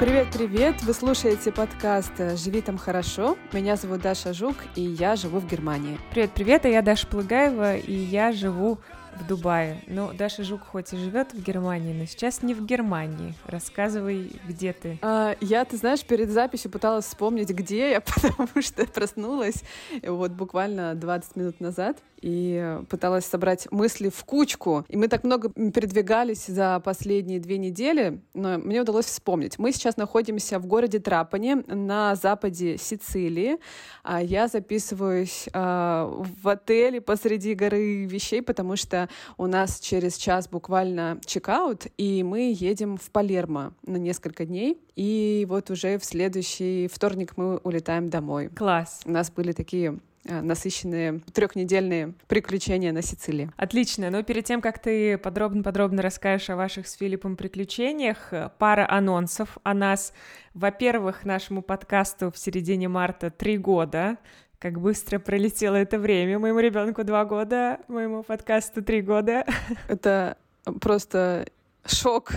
Привет-привет! 0.00 0.82
Вы 0.82 0.92
слушаете 0.92 1.52
подкаст 1.52 2.12
«Живи 2.36 2.62
там 2.62 2.76
хорошо». 2.78 3.38
Меня 3.52 3.76
зовут 3.76 4.00
Даша 4.00 4.32
Жук, 4.32 4.56
и 4.74 4.80
я 4.80 5.14
живу 5.14 5.38
в 5.38 5.46
Германии. 5.46 6.00
Привет-привет, 6.10 6.66
а 6.66 6.68
я 6.68 6.82
Даша 6.82 7.06
Плыгаева, 7.06 7.76
и 7.76 7.92
я 7.92 8.32
живу 8.32 8.80
в 9.18 9.26
Дубае. 9.26 9.80
Ну, 9.86 10.12
Даша 10.12 10.44
Жук 10.44 10.62
хоть 10.62 10.92
и 10.92 10.96
живет 10.96 11.32
в 11.32 11.42
Германии, 11.42 11.92
но 11.92 12.06
сейчас 12.06 12.42
не 12.42 12.54
в 12.54 12.64
Германии. 12.64 13.34
Рассказывай, 13.46 14.32
где 14.46 14.72
ты. 14.72 14.98
А, 15.02 15.36
я, 15.40 15.64
ты 15.64 15.76
знаешь, 15.76 16.04
перед 16.04 16.30
записью 16.30 16.70
пыталась 16.70 17.06
вспомнить, 17.06 17.50
где 17.50 17.90
я, 17.90 18.00
потому 18.22 18.62
что 18.62 18.86
проснулась 18.86 19.62
вот 20.02 20.32
буквально 20.32 20.94
20 20.94 21.36
минут 21.36 21.60
назад 21.60 21.98
и 22.24 22.78
пыталась 22.88 23.26
собрать 23.26 23.70
мысли 23.70 24.08
в 24.08 24.24
кучку. 24.24 24.86
И 24.88 24.96
мы 24.96 25.08
так 25.08 25.24
много 25.24 25.50
передвигались 25.50 26.46
за 26.46 26.80
последние 26.80 27.38
две 27.38 27.58
недели, 27.58 28.22
но 28.32 28.56
мне 28.56 28.80
удалось 28.80 29.04
вспомнить. 29.04 29.58
Мы 29.58 29.72
сейчас 29.72 29.98
находимся 29.98 30.58
в 30.58 30.66
городе 30.66 31.00
Трапани 31.00 31.56
на 31.66 32.14
западе 32.14 32.78
Сицилии. 32.78 33.58
А 34.02 34.22
я 34.22 34.48
записываюсь 34.48 35.50
а, 35.52 36.10
в 36.42 36.48
отеле 36.48 37.02
посреди 37.02 37.54
горы 37.54 38.06
вещей, 38.06 38.40
потому 38.40 38.76
что 38.76 39.03
у 39.36 39.46
нас 39.46 39.80
через 39.80 40.16
час 40.16 40.48
буквально 40.48 41.18
чекаут, 41.24 41.86
и 41.96 42.22
мы 42.22 42.54
едем 42.56 42.96
в 42.96 43.10
Палермо 43.10 43.72
на 43.86 43.96
несколько 43.96 44.44
дней. 44.44 44.80
И 44.96 45.46
вот 45.48 45.70
уже 45.70 45.98
в 45.98 46.04
следующий 46.04 46.88
вторник 46.88 47.34
мы 47.36 47.58
улетаем 47.58 48.08
домой. 48.08 48.48
Класс. 48.48 49.00
У 49.04 49.10
нас 49.10 49.30
были 49.30 49.52
такие 49.52 49.98
Э, 50.26 50.40
насыщенные 50.40 51.20
трехнедельные 51.34 52.14
приключения 52.28 52.92
на 52.92 53.02
Сицилии. 53.02 53.50
Отлично. 53.58 54.08
Но 54.08 54.22
перед 54.22 54.46
тем, 54.46 54.62
как 54.62 54.78
ты 54.78 55.18
подробно-подробно 55.18 56.00
расскажешь 56.00 56.48
о 56.48 56.56
ваших 56.56 56.88
с 56.88 56.94
Филиппом 56.94 57.36
приключениях, 57.36 58.32
э, 58.32 58.48
пара 58.58 58.90
анонсов 58.90 59.58
о 59.64 59.74
нас. 59.74 60.14
Во-первых, 60.54 61.26
нашему 61.26 61.60
подкасту 61.60 62.30
в 62.30 62.38
середине 62.38 62.88
марта 62.88 63.30
три 63.30 63.58
года. 63.58 64.16
Как 64.64 64.80
быстро 64.80 65.18
пролетело 65.18 65.76
это 65.76 65.98
время. 65.98 66.38
Моему 66.38 66.58
ребенку 66.58 67.04
два 67.04 67.26
года, 67.26 67.80
моему 67.86 68.22
подкасту 68.22 68.82
три 68.82 69.02
года. 69.02 69.44
Это 69.88 70.38
просто 70.80 71.44
шок, 71.86 72.32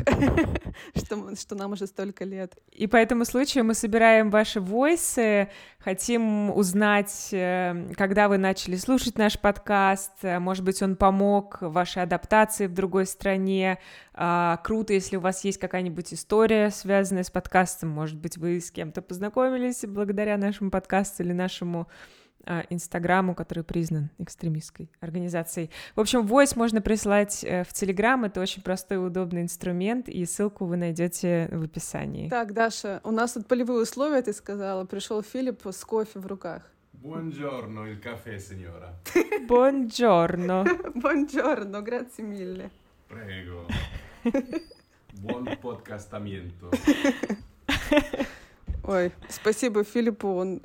что, 0.96 1.36
что 1.36 1.56
нам 1.56 1.74
уже 1.74 1.88
столько 1.88 2.26
лет. 2.26 2.56
И 2.72 2.88
по 2.88 2.98
этому 2.98 3.26
случаю 3.26 3.64
мы 3.64 3.74
собираем 3.74 4.30
ваши 4.30 4.60
войсы, 4.60 5.50
хотим 5.80 6.52
узнать, 6.52 7.30
э, 7.32 7.94
когда 7.96 8.28
вы 8.28 8.38
начали 8.38 8.76
слушать 8.76 9.18
наш 9.18 9.40
подкаст, 9.40 10.14
э, 10.24 10.40
может 10.40 10.64
быть, 10.64 10.82
он 10.82 10.96
помог 10.96 11.58
вашей 11.62 12.04
адаптации 12.04 12.68
в 12.68 12.74
другой 12.74 13.06
стране. 13.06 13.80
А, 14.14 14.58
круто, 14.64 14.94
если 14.94 15.18
у 15.18 15.22
вас 15.22 15.44
есть 15.44 15.60
какая-нибудь 15.60 16.14
история, 16.14 16.70
связанная 16.70 17.24
с 17.24 17.32
подкастом, 17.32 17.90
может 17.90 18.18
быть, 18.18 18.38
вы 18.38 18.60
с 18.60 18.72
кем-то 18.72 19.02
познакомились 19.02 19.86
благодаря 19.86 20.38
нашему 20.38 20.72
подкасту 20.72 21.24
или 21.24 21.34
нашему 21.34 21.88
Инстаграму, 22.70 23.36
который 23.36 23.64
признан 23.64 24.10
экстремистской 24.18 24.90
организацией. 25.00 25.70
В 25.96 26.00
общем, 26.00 26.22
voice 26.26 26.54
можно 26.56 26.82
присылать 26.82 27.44
э, 27.44 27.64
в 27.64 27.74
Телеграм, 27.74 28.24
это 28.24 28.42
очень 28.42 28.62
простой 28.62 28.98
и 28.98 29.00
удобный 29.00 29.42
инструмент, 29.42 30.10
и 30.10 30.26
ссылку 30.26 30.66
вы 30.66 30.78
найдете 30.78 31.50
в 31.52 31.64
описании. 31.64 32.30
Так, 32.30 32.54
Даша, 32.54 33.02
у 33.04 33.12
нас 33.12 33.34
тут 33.34 33.48
полевые 33.48 33.82
условия, 33.82 34.22
ты 34.22 34.34
сказала. 34.34 34.86
Пришел 34.86 35.22
Филипп 35.22 35.66
с 35.68 35.84
кофе 35.84 36.20
в 36.20 36.28
руках. 36.28 36.64
Buongiorno, 36.92 37.86
il 37.88 38.00
caffè, 38.00 38.40
signora. 38.40 38.92
Buongiorno. 39.46 40.64
Buongiorno, 40.96 41.82
grazie 41.84 42.24
mille. 42.24 42.72
Prego. 43.08 43.68
Buon 45.22 45.58
podcastamiento. 45.62 46.70
Ой, 48.84 49.12
спасибо 49.30 49.84
Филиппу, 49.84 50.30
он 50.30 50.62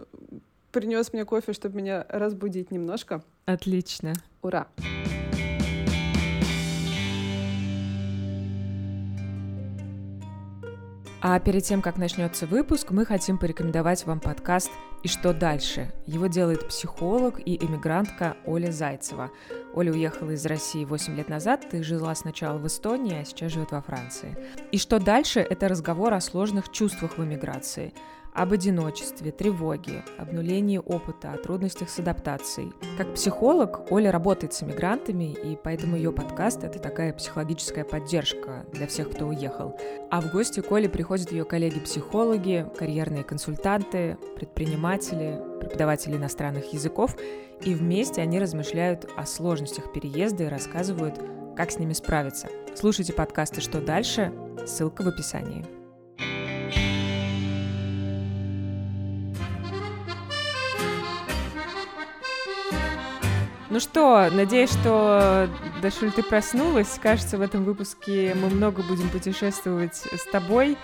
принес 0.72 1.12
мне 1.12 1.24
кофе, 1.24 1.52
чтобы 1.52 1.76
меня 1.76 2.04
разбудить 2.08 2.70
немножко. 2.70 3.22
Отлично. 3.44 4.14
Ура! 4.40 4.66
А 11.24 11.38
перед 11.38 11.62
тем, 11.62 11.82
как 11.82 11.98
начнется 11.98 12.46
выпуск, 12.46 12.90
мы 12.90 13.06
хотим 13.06 13.38
порекомендовать 13.38 14.04
вам 14.06 14.18
подкаст 14.18 14.72
«И 15.04 15.08
что 15.08 15.32
дальше?». 15.32 15.92
Его 16.04 16.26
делает 16.26 16.66
психолог 16.66 17.38
и 17.38 17.54
эмигрантка 17.64 18.36
Оля 18.44 18.72
Зайцева. 18.72 19.30
Оля 19.72 19.92
уехала 19.92 20.32
из 20.32 20.44
России 20.46 20.84
8 20.84 21.14
лет 21.16 21.28
назад 21.28 21.72
и 21.74 21.82
жила 21.82 22.12
сначала 22.16 22.58
в 22.58 22.66
Эстонии, 22.66 23.20
а 23.20 23.24
сейчас 23.24 23.52
живет 23.52 23.70
во 23.70 23.82
Франции. 23.82 24.36
«И 24.72 24.78
что 24.78 24.98
дальше?»– 24.98 25.38
это 25.48 25.68
разговор 25.68 26.12
о 26.12 26.20
сложных 26.20 26.72
чувствах 26.72 27.18
в 27.18 27.24
эмиграции– 27.24 27.94
об 28.32 28.52
одиночестве, 28.52 29.30
тревоге, 29.30 30.04
обнулении 30.18 30.78
опыта, 30.78 31.32
о 31.32 31.38
трудностях 31.38 31.90
с 31.90 31.98
адаптацией. 31.98 32.72
Как 32.96 33.14
психолог 33.14 33.90
Оля 33.90 34.10
работает 34.10 34.54
с 34.54 34.62
иммигрантами, 34.62 35.32
и 35.32 35.56
поэтому 35.62 35.96
ее 35.96 36.12
подкаст— 36.12 36.64
это 36.64 36.78
такая 36.78 37.12
психологическая 37.12 37.84
поддержка 37.84 38.64
для 38.72 38.86
всех, 38.86 39.10
кто 39.10 39.26
уехал. 39.26 39.78
А 40.10 40.20
в 40.20 40.32
гости 40.32 40.60
к 40.60 40.72
Оле 40.72 40.88
приходят 40.88 41.30
ее 41.32 41.44
коллеги-психологи, 41.44 42.66
карьерные 42.78 43.24
консультанты, 43.24 44.16
предприниматели, 44.36 45.40
преподаватели 45.60 46.16
иностранных 46.16 46.72
языков, 46.72 47.16
и 47.60 47.74
вместе 47.74 48.22
они 48.22 48.40
размышляют 48.40 49.08
о 49.16 49.26
сложностях 49.26 49.92
переезда 49.92 50.44
и 50.44 50.48
рассказывают, 50.48 51.20
как 51.56 51.70
с 51.70 51.78
ними 51.78 51.92
справиться. 51.92 52.48
Слушайте 52.74 53.12
подкасты 53.12 53.60
«Что 53.60 53.80
дальше?» 53.80 54.32
Ссылка 54.66 55.02
в 55.02 55.08
описании. 55.08 55.81
Ну 63.72 63.80
что, 63.80 64.28
надеюсь, 64.30 64.70
что, 64.70 65.48
Дашуль, 65.80 66.12
ты 66.12 66.22
проснулась. 66.22 66.98
Кажется, 67.02 67.38
в 67.38 67.40
этом 67.40 67.64
выпуске 67.64 68.34
мы 68.34 68.50
много 68.50 68.82
будем 68.82 69.08
путешествовать 69.08 69.94
с 69.94 70.30
тобой. 70.30 70.76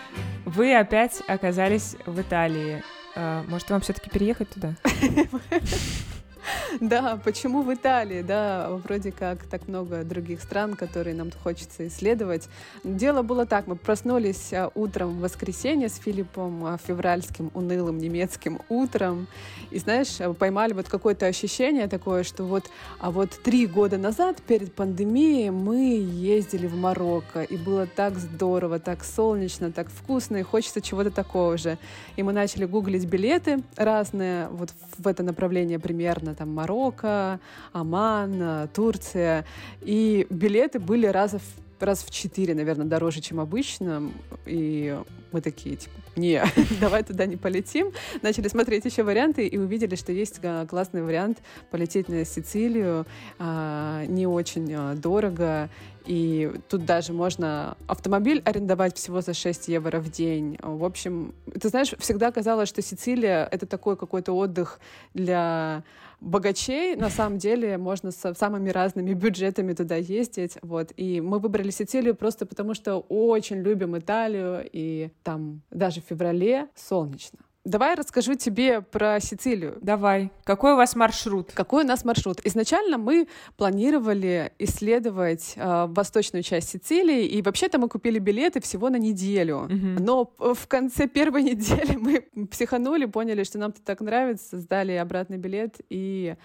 Вы 0.46 0.74
опять 0.74 1.22
оказались 1.28 1.96
в 2.06 2.18
Италии. 2.18 2.82
А, 3.14 3.44
может, 3.46 3.68
вам 3.68 3.82
все-таки 3.82 4.08
переехать 4.08 4.48
туда? 4.48 4.74
Да, 6.80 7.18
почему 7.24 7.62
в 7.62 7.72
Италии? 7.72 8.22
Да, 8.22 8.68
вроде 8.84 9.12
как 9.12 9.44
так 9.44 9.68
много 9.68 10.04
других 10.04 10.42
стран, 10.42 10.74
которые 10.74 11.14
нам 11.14 11.30
хочется 11.42 11.86
исследовать. 11.86 12.48
Дело 12.84 13.22
было 13.22 13.46
так, 13.46 13.66
мы 13.66 13.76
проснулись 13.76 14.52
а, 14.52 14.70
утром 14.74 15.18
в 15.18 15.20
воскресенье 15.20 15.88
с 15.88 15.96
Филиппом, 15.96 16.64
а, 16.64 16.78
февральским 16.78 17.50
унылым 17.54 17.98
немецким 17.98 18.60
утром, 18.68 19.26
и, 19.70 19.78
знаешь, 19.78 20.18
поймали 20.38 20.72
вот 20.72 20.88
какое-то 20.88 21.26
ощущение 21.26 21.88
такое, 21.88 22.22
что 22.22 22.44
вот, 22.44 22.70
а 22.98 23.10
вот 23.10 23.30
три 23.42 23.66
года 23.66 23.98
назад, 23.98 24.40
перед 24.42 24.72
пандемией, 24.72 25.50
мы 25.50 25.98
ездили 25.98 26.66
в 26.66 26.76
Марокко, 26.76 27.42
и 27.42 27.56
было 27.56 27.86
так 27.86 28.18
здорово, 28.18 28.78
так 28.78 29.04
солнечно, 29.04 29.72
так 29.72 29.88
вкусно, 29.88 30.36
и 30.36 30.42
хочется 30.42 30.80
чего-то 30.80 31.10
такого 31.10 31.56
же. 31.56 31.78
И 32.16 32.22
мы 32.22 32.32
начали 32.32 32.64
гуглить 32.64 33.06
билеты 33.06 33.62
разные 33.76 34.48
вот 34.48 34.70
в 34.98 35.06
это 35.06 35.22
направление 35.22 35.78
примерно, 35.78 36.34
там 36.38 36.54
Марокко, 36.54 37.40
Оман, 37.72 38.40
э, 38.40 38.68
Турция. 38.72 39.44
И 39.82 40.26
билеты 40.30 40.78
были 40.78 41.06
раза 41.06 41.38
в 41.38 41.42
раз 41.80 42.02
в 42.02 42.10
четыре, 42.10 42.54
наверное, 42.54 42.86
дороже, 42.86 43.20
чем 43.20 43.40
обычно. 43.40 44.10
И 44.46 44.98
мы 45.30 45.40
такие, 45.40 45.76
типа, 45.76 45.94
не, 46.16 46.42
давай 46.80 47.02
туда 47.02 47.26
не 47.26 47.36
полетим. 47.36 47.92
Начали 48.22 48.48
смотреть 48.48 48.84
еще 48.84 49.02
варианты 49.02 49.46
и 49.46 49.58
увидели, 49.58 49.94
что 49.94 50.12
есть 50.12 50.40
э, 50.42 50.66
классный 50.68 51.02
вариант 51.02 51.38
полететь 51.70 52.08
на 52.08 52.24
Сицилию. 52.24 53.06
А, 53.38 54.04
не 54.06 54.26
очень 54.26 54.72
э, 54.72 54.94
дорого. 54.94 55.68
И 56.08 56.50
тут 56.70 56.86
даже 56.86 57.12
можно 57.12 57.76
автомобиль 57.86 58.40
арендовать 58.46 58.96
всего 58.96 59.20
за 59.20 59.34
6 59.34 59.68
евро 59.68 60.00
в 60.00 60.10
день. 60.10 60.58
В 60.62 60.84
общем, 60.84 61.34
ты 61.60 61.68
знаешь, 61.68 61.94
всегда 61.98 62.32
казалось, 62.32 62.70
что 62.70 62.80
Сицилия— 62.80 63.46
это 63.52 63.66
такой 63.66 63.94
какой-то 63.94 64.32
отдых 64.32 64.80
для 65.12 65.84
богачей. 66.22 66.96
На 66.96 67.10
самом 67.10 67.36
деле 67.36 67.76
можно 67.76 68.10
с 68.10 68.34
самыми 68.34 68.70
разными 68.70 69.12
бюджетами 69.12 69.74
туда 69.74 69.96
ездить. 69.96 70.56
Вот. 70.62 70.92
И 70.96 71.20
мы 71.20 71.40
выбрали 71.40 71.70
Сицилию 71.70 72.14
просто 72.14 72.46
потому, 72.46 72.72
что 72.72 73.00
очень 73.10 73.58
любим 73.58 73.96
Италию, 73.98 74.66
и 74.72 75.10
там 75.22 75.60
даже 75.70 76.00
в 76.00 76.04
феврале 76.04 76.68
солнечно. 76.74 77.38
Давай 77.68 77.94
расскажу 77.94 78.34
тебе 78.34 78.80
про 78.80 79.20
Сицилию. 79.20 79.76
Давай. 79.82 80.30
Какой 80.44 80.72
у 80.72 80.76
вас 80.76 80.96
маршрут? 80.96 81.52
Какой 81.52 81.84
у 81.84 81.86
нас 81.86 82.02
маршрут? 82.02 82.40
Изначально 82.44 82.96
мы 82.96 83.28
планировали 83.58 84.52
исследовать 84.58 85.52
э, 85.54 85.86
восточную 85.88 86.42
часть 86.42 86.70
Сицилии, 86.70 87.26
и 87.26 87.42
вообще-то 87.42 87.78
мы 87.78 87.90
купили 87.90 88.18
билеты 88.18 88.62
всего 88.62 88.88
на 88.88 88.96
неделю. 88.96 89.64
Угу. 89.64 90.02
Но 90.02 90.32
в 90.38 90.66
конце 90.66 91.06
первой 91.06 91.42
недели 91.50 91.96
мы 91.96 92.46
психанули, 92.46 93.04
поняли, 93.04 93.44
что 93.44 93.58
нам 93.58 93.70
это 93.70 93.82
так 93.82 94.00
нравится, 94.00 94.58
сдали 94.58 94.92
обратный 94.92 95.36
билет 95.36 95.76
и 95.90 96.36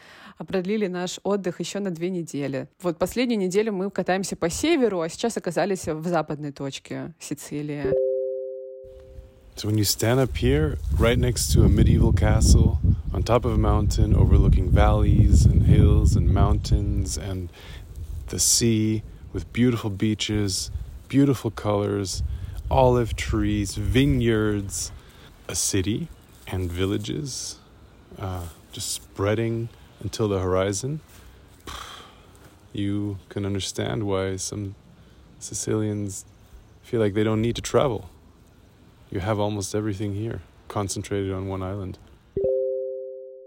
продлили 0.45 0.87
наш 0.87 1.21
отдых 1.23 1.61
еще 1.61 1.79
на 1.79 1.91
две 1.91 2.09
недели. 2.09 2.67
Вот 2.81 2.97
последнюю 2.97 3.39
неделю 3.39 3.71
мы 3.71 3.89
катаемся 3.89 4.35
по 4.35 4.49
северу, 4.49 4.99
а 4.99 5.07
сейчас 5.07 5.37
оказались 5.37 5.87
в 5.87 6.05
западной 6.05 6.51
точке 6.51 7.13
Сицилии. 7.17 8.12
So 9.55 9.67
when 9.67 9.77
you 9.77 9.83
stand 9.83 10.19
up 10.19 10.35
here, 10.35 10.79
right 10.97 11.17
next 11.17 11.53
to 11.53 11.63
a 11.63 11.69
medieval 11.69 12.11
castle, 12.11 12.79
on 13.13 13.21
top 13.21 13.45
of 13.45 13.53
a 13.53 13.57
mountain 13.57 14.15
overlooking 14.15 14.69
valleys 14.69 15.45
and 15.45 15.63
hills 15.67 16.15
and 16.15 16.33
mountains 16.33 17.17
and 17.17 17.49
the 18.27 18.39
sea 18.39 19.03
with 19.31 19.51
beautiful 19.53 19.91
beaches, 19.91 20.71
beautiful 21.07 21.51
colors, 21.51 22.23
olive 22.71 23.15
trees, 23.15 23.75
vineyards, 23.75 24.91
a 25.47 25.55
city 25.55 26.07
and 26.47 26.71
villages 26.71 27.59
uh, 28.17 28.47
just 28.71 28.91
spreading 28.91 29.69
until 29.99 30.27
the 30.27 30.39
horizon, 30.39 30.99
you 32.73 33.19
can 33.29 33.45
understand 33.45 34.03
why 34.03 34.35
some 34.35 34.73
Sicilians 35.39 36.25
feel 36.81 36.99
like 36.99 37.13
they 37.13 37.23
don't 37.23 37.41
need 37.41 37.55
to 37.55 37.61
travel. 37.61 38.09
You 39.13 39.19
have 39.19 39.39
almost 39.39 39.75
everything 39.75 40.15
here, 40.15 40.41
concentrated 40.67 41.31
on 41.33 41.47
one 41.47 41.61
island. 41.61 41.99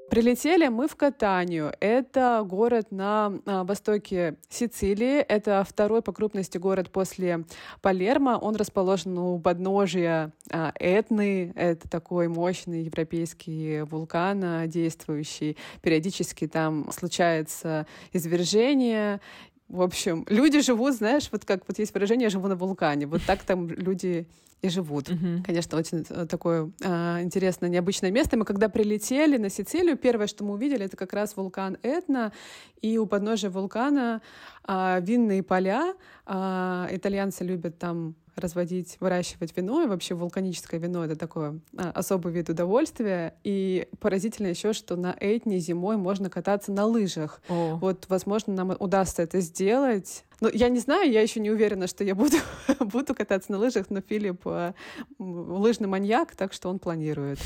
Прилетели 0.09 0.69
мы 0.69 0.87
в 0.87 0.95
Катанию. 0.95 1.73
Это 1.81 2.45
город 2.47 2.93
на 2.93 3.33
а, 3.45 3.65
востоке 3.65 4.37
Сицилии. 4.49 5.19
Это 5.19 5.67
второй 5.69 6.03
по 6.03 6.13
крупности 6.13 6.57
город 6.57 6.93
после 6.93 7.45
Палермо. 7.83 8.39
Он 8.39 8.55
расположен 8.55 9.19
у 9.19 9.41
подножия 9.41 10.33
а, 10.53 10.73
Этны. 10.79 11.53
Это 11.57 11.89
такой 11.89 12.29
мощный 12.29 12.85
европейский 12.85 13.83
вулкан, 13.83 14.45
а, 14.45 14.67
действующий. 14.69 15.57
Периодически 15.83 16.47
там 16.47 16.89
случается 16.93 17.89
извержение. 18.13 19.21
В 19.69 19.83
общем, 19.83 20.25
люди 20.29 20.61
живут, 20.61 20.95
знаешь, 20.95 21.29
вот 21.33 21.45
как 21.45 21.67
вот 21.67 21.79
есть 21.79 21.93
выражение 21.93 22.25
«я 22.25 22.31
живу 22.31 22.47
на 22.49 22.55
вулкане». 22.55 23.07
Вот 23.07 23.23
так 23.27 23.43
там 23.43 23.69
люди 23.69 24.27
и 24.63 24.69
живут. 24.69 25.09
Mm-hmm. 25.09 25.43
Конечно, 25.45 25.79
очень 25.79 26.05
э, 26.09 26.27
такое 26.27 26.71
а, 26.83 27.21
интересное, 27.21 27.69
необычное 27.69 28.11
место. 28.11 28.37
Мы 28.37 28.45
когда 28.45 28.69
прилетели 28.69 29.37
на 29.37 29.51
Сицилию, 29.51 29.97
первое, 29.97 30.27
что 30.27 30.45
мы 30.45 30.55
увидели, 30.55 30.85
это 30.85 30.97
как 30.97 31.13
раз 31.13 31.37
вулкан 31.37 31.77
Этна, 31.83 32.33
и 32.81 32.97
у 32.99 33.07
подножия 33.07 33.51
вулкана 33.51 34.23
а, 34.65 34.99
винные 35.01 35.43
поля. 35.43 35.95
А, 36.25 36.89
итальянцы 36.91 37.45
любят 37.45 37.79
там 37.79 38.15
разводить, 38.37 38.99
выращивать 39.01 39.57
вино, 39.57 39.83
и 39.83 39.87
вообще 39.87 40.15
вулканическое 40.15 40.79
вино— 40.79 41.05
это 41.07 41.17
такое 41.17 41.61
а, 41.77 41.91
особый 41.93 42.33
вид 42.33 42.49
удовольствия. 42.49 43.35
И 43.45 43.89
поразительно 43.99 44.49
еще, 44.49 44.73
что 44.73 44.97
на 44.97 45.17
Этне 45.19 45.59
зимой 45.59 45.97
можно 45.97 46.31
кататься 46.31 46.71
на 46.71 46.85
лыжах. 46.85 47.41
О. 47.49 47.77
Вот, 47.77 48.07
возможно, 48.09 48.53
нам 48.53 48.77
удастся 48.79 49.23
это 49.23 49.41
сделать. 49.41 50.25
Ну, 50.41 50.51
я 50.53 50.69
не 50.69 50.81
знаю, 50.81 51.11
я 51.11 51.23
еще 51.23 51.41
не 51.41 51.51
уверена, 51.51 51.87
что 51.87 52.05
я 52.05 52.15
буду, 52.15 52.37
буду 52.81 53.15
кататься 53.15 53.53
на 53.53 53.59
лыжах, 53.59 53.87
но 53.89 54.01
Филипп 54.01 54.43
э, 54.47 54.73
лыжный 55.19 55.89
маньяк, 55.89 56.37
так 56.37 56.53
что 56.53 56.69
он 56.69 56.79
планирует. 56.79 57.39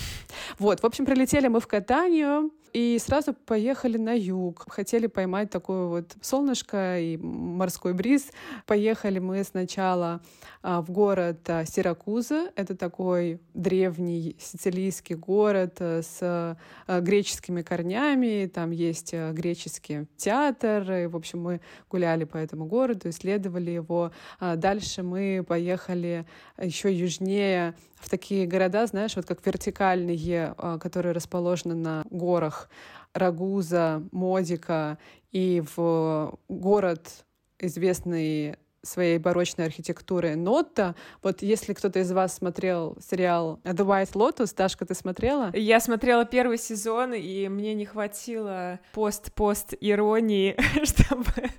Вот, 0.59 0.81
в 0.81 0.87
общем, 0.87 1.07
прилетели 1.07 1.49
мы 1.49 1.61
в 1.61 1.67
Катанию 1.67 2.51
и 2.73 2.99
сразу 3.01 3.35
поехали 3.35 3.97
на 3.97 4.13
юг. 4.13 4.65
Хотели 4.69 5.07
поймать 5.07 5.51
такое 5.51 5.87
вот 5.87 6.15
солнышко 6.21 7.01
и 7.01 7.17
морской 7.17 7.95
бриз. 7.95 8.29
Поехали 8.67 9.19
мы 9.19 9.43
сначала 9.45 10.21
а, 10.63 10.81
в 10.81 10.91
город 10.91 11.39
а, 11.49 11.65
Сиракуза. 11.65 12.53
Это 12.55 12.77
такой 12.77 13.41
древний 13.55 14.37
сицилийский 14.39 15.17
город 15.17 15.77
а, 15.81 16.03
с 16.03 16.19
а, 16.21 17.01
греческими 17.01 17.63
корнями. 17.63 18.47
Там 18.47 18.71
есть 18.71 19.15
а, 19.15 19.33
греческий 19.33 20.07
театр. 20.17 20.93
И, 20.93 21.07
в 21.07 21.17
общем, 21.17 21.41
мы 21.41 21.61
гуляли 21.91 22.25
по 22.25 22.37
этому 22.37 22.67
городу 22.67 22.80
городу, 22.81 23.11
исследовали 23.11 23.71
его. 23.71 24.11
А 24.39 24.57
дальше 24.57 25.03
мы 25.03 25.45
поехали 25.47 26.25
еще 26.59 26.93
южнее 26.93 27.75
в 27.97 28.09
такие 28.09 28.47
города, 28.47 28.87
знаешь, 28.87 29.17
вот 29.17 29.27
как 29.27 29.45
вертикальные, 29.45 30.55
а, 30.57 30.79
которые 30.79 31.13
расположены 31.13 31.75
на 31.75 32.05
горах 32.11 32.71
Рагуза, 33.13 34.03
Модика 34.13 34.99
и 35.33 35.63
в 35.75 36.39
город 36.49 37.27
известный 37.59 38.57
своей 38.83 39.19
барочной 39.19 39.67
архитектуры 39.67 40.37
Нотта. 40.37 40.95
Вот 41.23 41.43
если 41.43 41.75
кто-то 41.75 42.01
из 42.01 42.11
вас 42.13 42.37
смотрел 42.37 42.97
сериал 43.01 43.61
The 43.65 43.85
White 43.85 44.13
Lotus, 44.13 44.55
Дашка, 44.57 44.87
ты 44.87 44.95
смотрела? 44.95 45.51
Я 45.55 45.81
смотрела 45.81 46.25
первый 46.25 46.59
сезон, 46.59 47.15
и 47.15 47.49
мне 47.49 47.75
не 47.75 47.85
хватило 47.85 48.81
пост-пост 48.93 49.75
иронии, 49.81 50.57
чтобы, 50.85 51.51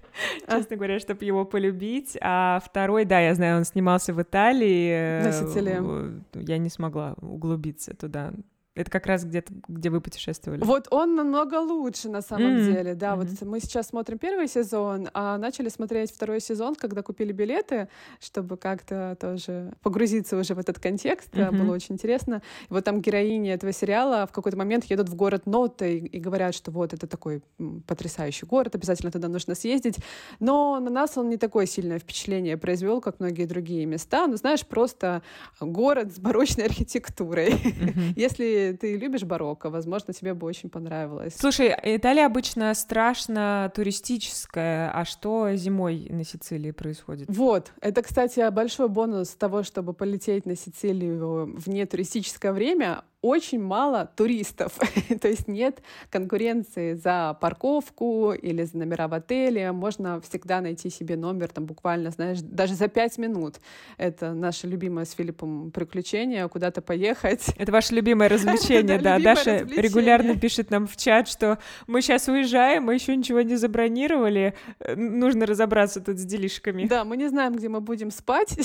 а? 0.47 0.57
честно 0.57 0.75
говоря, 0.75 0.99
чтобы 0.99 1.25
его 1.25 1.45
полюбить. 1.45 2.17
А 2.21 2.61
второй, 2.65 3.05
да, 3.05 3.19
я 3.19 3.35
знаю, 3.35 3.57
он 3.57 3.65
снимался 3.65 4.13
в 4.13 4.21
Италии. 4.21 5.23
На 5.23 5.31
Сицилии. 5.31 6.21
Я 6.33 6.57
не 6.57 6.69
смогла 6.69 7.15
углубиться 7.21 7.95
туда. 7.95 8.33
Это 8.73 8.89
как 8.89 9.05
раз 9.05 9.25
где-то, 9.25 9.51
где 9.67 9.89
вы 9.89 9.99
путешествовали. 9.99 10.63
Вот 10.63 10.87
он 10.91 11.15
намного 11.15 11.55
лучше 11.55 12.07
на 12.07 12.21
самом 12.21 12.55
mm-hmm. 12.55 12.71
деле, 12.71 12.95
да. 12.95 13.15
Mm-hmm. 13.15 13.37
Вот 13.41 13.47
мы 13.47 13.59
сейчас 13.59 13.89
смотрим 13.89 14.17
первый 14.17 14.47
сезон, 14.47 15.09
а 15.13 15.37
начали 15.37 15.67
смотреть 15.67 16.09
второй 16.09 16.39
сезон, 16.39 16.75
когда 16.75 17.01
купили 17.01 17.33
билеты, 17.33 17.89
чтобы 18.21 18.55
как-то 18.55 19.17
тоже 19.19 19.73
погрузиться 19.81 20.37
уже 20.37 20.55
в 20.55 20.59
этот 20.59 20.79
контекст. 20.79 21.33
Mm-hmm. 21.33 21.57
Было 21.57 21.73
очень 21.73 21.95
интересно. 21.95 22.41
И 22.69 22.73
вот 22.73 22.85
там 22.85 23.01
героини 23.01 23.51
этого 23.51 23.73
сериала 23.73 24.25
в 24.25 24.31
какой-то 24.31 24.57
момент 24.57 24.85
едут 24.85 25.09
в 25.09 25.15
город 25.15 25.45
Нота 25.45 25.85
и, 25.85 25.97
и 25.97 26.19
говорят, 26.21 26.55
что 26.55 26.71
вот 26.71 26.93
это 26.93 27.07
такой 27.07 27.41
потрясающий 27.87 28.45
город, 28.45 28.73
обязательно 28.75 29.11
туда 29.11 29.27
нужно 29.27 29.53
съездить. 29.53 29.97
Но 30.39 30.79
на 30.79 30.89
нас 30.89 31.17
он 31.17 31.27
не 31.27 31.35
такое 31.35 31.65
сильное 31.65 31.99
впечатление 31.99 32.55
произвел, 32.55 33.01
как 33.01 33.19
многие 33.19 33.47
другие 33.47 33.85
места. 33.85 34.27
Ну, 34.27 34.37
знаешь, 34.37 34.65
просто 34.65 35.23
город 35.59 36.15
с 36.15 36.19
барочной 36.19 36.67
архитектурой. 36.67 37.49
Mm-hmm. 37.49 38.13
Если 38.15 38.60
ты 38.79 38.97
любишь 38.97 39.23
барокко, 39.23 39.69
возможно, 39.69 40.13
тебе 40.13 40.33
бы 40.33 40.47
очень 40.47 40.69
понравилось. 40.69 41.35
Слушай, 41.37 41.75
Италия 41.83 42.25
обычно 42.25 42.73
страшно 42.73 43.71
туристическая, 43.75 44.91
а 44.91 45.05
что 45.05 45.53
зимой 45.55 46.07
на 46.09 46.23
Сицилии 46.23 46.71
происходит? 46.71 47.27
Вот, 47.29 47.71
это, 47.81 48.01
кстати, 48.01 48.49
большой 48.51 48.87
бонус 48.87 49.29
того, 49.29 49.63
чтобы 49.63 49.93
полететь 49.93 50.45
на 50.45 50.55
Сицилию 50.55 51.55
в 51.57 51.67
нетуристическое 51.67 52.53
время 52.53 53.03
очень 53.21 53.61
мало 53.61 54.11
туристов, 54.15 54.73
то 55.21 55.27
есть 55.27 55.47
нет 55.47 55.81
конкуренции 56.09 56.93
за 56.93 57.37
парковку 57.39 58.33
или 58.33 58.63
за 58.63 58.77
номера 58.77 59.07
в 59.07 59.13
отеле, 59.13 59.71
можно 59.71 60.19
всегда 60.21 60.59
найти 60.61 60.89
себе 60.89 61.15
номер 61.15 61.49
там 61.49 61.65
буквально, 61.65 62.09
знаешь, 62.09 62.39
даже 62.41 62.73
за 62.73 62.87
пять 62.87 63.17
минут. 63.17 63.57
Это 63.97 64.33
наше 64.33 64.67
любимое 64.67 65.05
с 65.05 65.11
Филиппом 65.11 65.71
приключение, 65.71 66.49
куда-то 66.49 66.81
поехать. 66.81 67.49
Это 67.57 67.71
ваше 67.71 67.93
любимое 67.93 68.27
развлечение, 68.27 68.97
да. 69.01 69.19
Даша 69.19 69.59
регулярно 69.59 70.35
пишет 70.35 70.71
нам 70.71 70.87
в 70.87 70.97
чат, 70.97 71.27
что 71.27 71.59
мы 71.85 72.01
сейчас 72.01 72.27
уезжаем, 72.27 72.83
мы 72.83 72.95
еще 72.95 73.15
ничего 73.15 73.41
не 73.41 73.55
забронировали, 73.55 74.55
нужно 74.95 75.45
разобраться 75.45 76.01
тут 76.01 76.17
с 76.17 76.25
делишками. 76.25 76.87
Да, 76.87 77.05
мы 77.05 77.17
не 77.17 77.29
знаем, 77.29 77.53
где 77.53 77.69
мы 77.69 77.81
будем 77.81 78.09
спать 78.09 78.57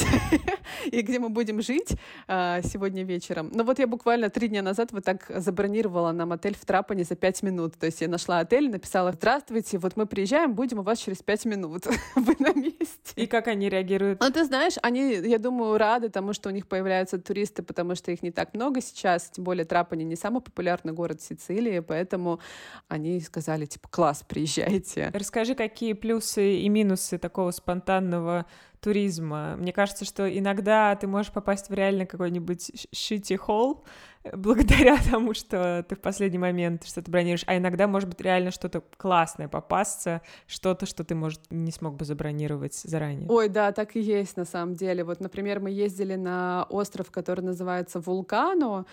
и 0.87 1.03
где 1.03 1.19
мы 1.19 1.29
будем 1.29 1.61
жить 1.61 1.97
а, 2.27 2.63
сегодня 2.63 3.05
вечером. 3.05 3.51
Но 3.53 3.63
вот 3.63 3.79
я 3.79 3.87
буквально 3.87 4.31
три 4.31 4.46
дня 4.49 4.63
назад 4.63 4.93
вот 4.93 5.05
так 5.05 5.25
забронировала 5.29 6.13
нам 6.13 6.33
отель 6.33 6.57
в 6.57 6.65
Трапане 6.65 7.05
за 7.05 7.17
пять 7.17 7.43
минут. 7.43 7.77
То 7.79 7.87
есть 7.87 8.01
я 8.01 8.09
нашла 8.09 8.41
отель, 8.41 8.71
написала 8.71 9.13
«Здравствуйте, 9.13 9.79
вот 9.79 9.97
мы 9.97 10.07
приезжаем, 10.07 10.55
будем 10.55 10.79
у 10.79 10.83
вас 10.83 10.99
через 10.99 11.23
пять 11.23 11.45
минут. 11.45 11.87
Вы 12.17 12.37
на 12.39 12.53
месте». 12.53 13.13
И 13.17 13.27
как 13.27 13.49
они 13.49 13.69
реагируют? 13.69 14.21
Ну, 14.21 14.31
ты 14.31 14.45
знаешь, 14.45 14.75
они, 14.83 15.15
я 15.15 15.39
думаю, 15.39 15.79
рады 15.79 16.09
тому, 16.09 16.33
что 16.33 16.49
у 16.49 16.53
них 16.53 16.67
появляются 16.67 17.19
туристы, 17.19 17.63
потому 17.63 17.95
что 17.95 18.11
их 18.11 18.23
не 18.23 18.31
так 18.31 18.55
много 18.55 18.81
сейчас. 18.81 19.31
Тем 19.31 19.45
более 19.45 19.65
Трапани 19.65 20.05
не 20.05 20.17
самый 20.17 20.41
популярный 20.41 20.93
город 20.93 21.21
Сицилии, 21.23 21.81
поэтому 21.81 22.41
они 22.89 23.21
сказали, 23.21 23.67
типа, 23.67 23.89
класс, 23.89 24.25
приезжайте. 24.27 25.11
Расскажи, 25.13 25.55
какие 25.55 25.93
плюсы 25.93 26.57
и 26.57 26.69
минусы 26.69 27.19
такого 27.19 27.51
спонтанного 27.51 28.47
туризма. 28.81 29.57
Мне 29.57 29.73
кажется, 29.73 30.05
что 30.05 30.29
иногда 30.29 30.95
ты 30.95 31.07
можешь 31.07 31.33
попасть 31.33 31.71
в 31.71 31.75
реально 31.75 32.07
какой-нибудь 32.07 32.87
шити 32.93 33.35
холл 33.35 33.85
благодаря 34.33 34.99
тому, 35.11 35.35
что 35.35 35.85
ты 35.89 35.95
в 35.97 36.01
последний 36.01 36.39
момент 36.39 36.85
что-то 36.85 37.11
бронируешь, 37.11 37.45
а 37.47 37.57
иногда 37.57 37.87
может 37.87 38.09
быть 38.09 38.21
реально 38.21 38.51
что-то 38.51 38.83
классное 38.97 39.49
попасться, 39.49 40.23
что-то, 40.47 40.87
что 40.87 41.05
ты, 41.05 41.15
может, 41.15 41.41
не 41.51 41.73
смог 41.73 41.97
бы 41.97 42.05
забронировать 42.05 42.75
заранее. 42.75 43.29
Ой, 43.29 43.49
да, 43.49 43.73
так 43.73 43.97
и 43.97 44.01
есть 44.01 44.37
на 44.37 44.45
самом 44.45 44.75
деле. 44.75 45.05
Вот, 45.05 45.21
например, 45.21 45.61
мы 45.61 45.71
ездили 45.71 46.15
на 46.15 46.67
остров, 46.69 47.11
который 47.11 47.43
называется 47.43 48.01
Вулкано, 48.01 48.87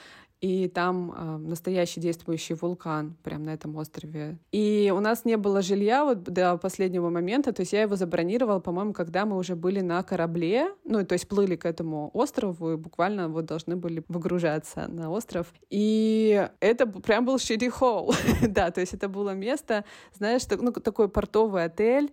и 0.43 0.67
там 0.67 1.13
э, 1.15 1.37
настоящий 1.37 2.01
действующий 2.01 2.53
вулкан 2.55 3.15
прямо 3.23 3.45
на 3.45 3.53
этом 3.53 3.77
острове. 3.77 4.37
И 4.51 4.91
у 4.93 4.99
нас 4.99 5.23
не 5.23 5.37
было 5.37 5.61
жилья 5.61 6.03
вот 6.03 6.23
до 6.23 6.57
последнего 6.57 7.09
момента, 7.09 7.53
то 7.53 7.61
есть 7.61 7.71
я 7.71 7.83
его 7.83 7.95
забронировала, 7.95 8.59
по-моему, 8.59 8.91
когда 8.91 9.25
мы 9.25 9.37
уже 9.37 9.55
были 9.55 9.79
на 9.79 10.03
корабле, 10.03 10.67
ну, 10.83 11.05
то 11.05 11.13
есть 11.13 11.29
плыли 11.29 11.55
к 11.55 11.65
этому 11.65 12.11
острову 12.13 12.73
и 12.73 12.75
буквально 12.75 13.29
вот 13.29 13.45
должны 13.45 13.77
были 13.77 14.03
выгружаться 14.09 14.89
на 14.89 15.09
остров. 15.09 15.47
И 15.69 16.49
это 16.59 16.87
прям 16.87 17.23
был 17.23 17.39
шири 17.39 17.69
холл, 17.69 18.13
да, 18.41 18.69
то 18.71 18.81
есть 18.81 18.93
это 18.93 19.07
было 19.07 19.29
место, 19.29 19.85
знаешь, 20.13 20.41
ну, 20.59 20.73
такой 20.73 21.07
портовый 21.07 21.63
отель, 21.63 22.11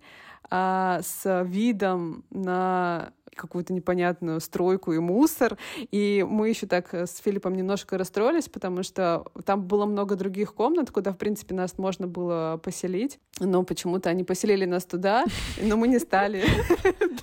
а, 0.50 1.00
с 1.02 1.44
видом 1.44 2.24
на 2.30 3.12
какую-то 3.40 3.72
непонятную 3.72 4.40
стройку 4.40 4.92
и 4.92 4.98
мусор. 4.98 5.56
И 5.90 6.24
мы 6.28 6.50
еще 6.50 6.66
так 6.66 6.92
с 6.92 7.18
Филиппом 7.18 7.54
немножко 7.54 7.96
расстроились, 7.96 8.48
потому 8.48 8.82
что 8.82 9.24
там 9.44 9.62
было 9.62 9.86
много 9.86 10.16
других 10.16 10.54
комнат, 10.54 10.90
куда, 10.90 11.12
в 11.12 11.16
принципе, 11.16 11.54
нас 11.54 11.78
можно 11.78 12.06
было 12.06 12.60
поселить. 12.62 13.18
Но 13.38 13.62
почему-то 13.62 14.10
они 14.10 14.24
поселили 14.24 14.66
нас 14.66 14.84
туда, 14.84 15.24
но 15.62 15.76
мы 15.76 15.88
не 15.88 15.98
стали. 15.98 16.44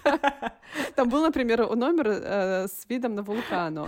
Там 0.95 1.09
был, 1.09 1.21
например, 1.21 1.75
номер 1.75 2.07
э, 2.07 2.67
с 2.67 2.89
видом 2.89 3.15
на 3.15 3.23
вулкану. 3.23 3.87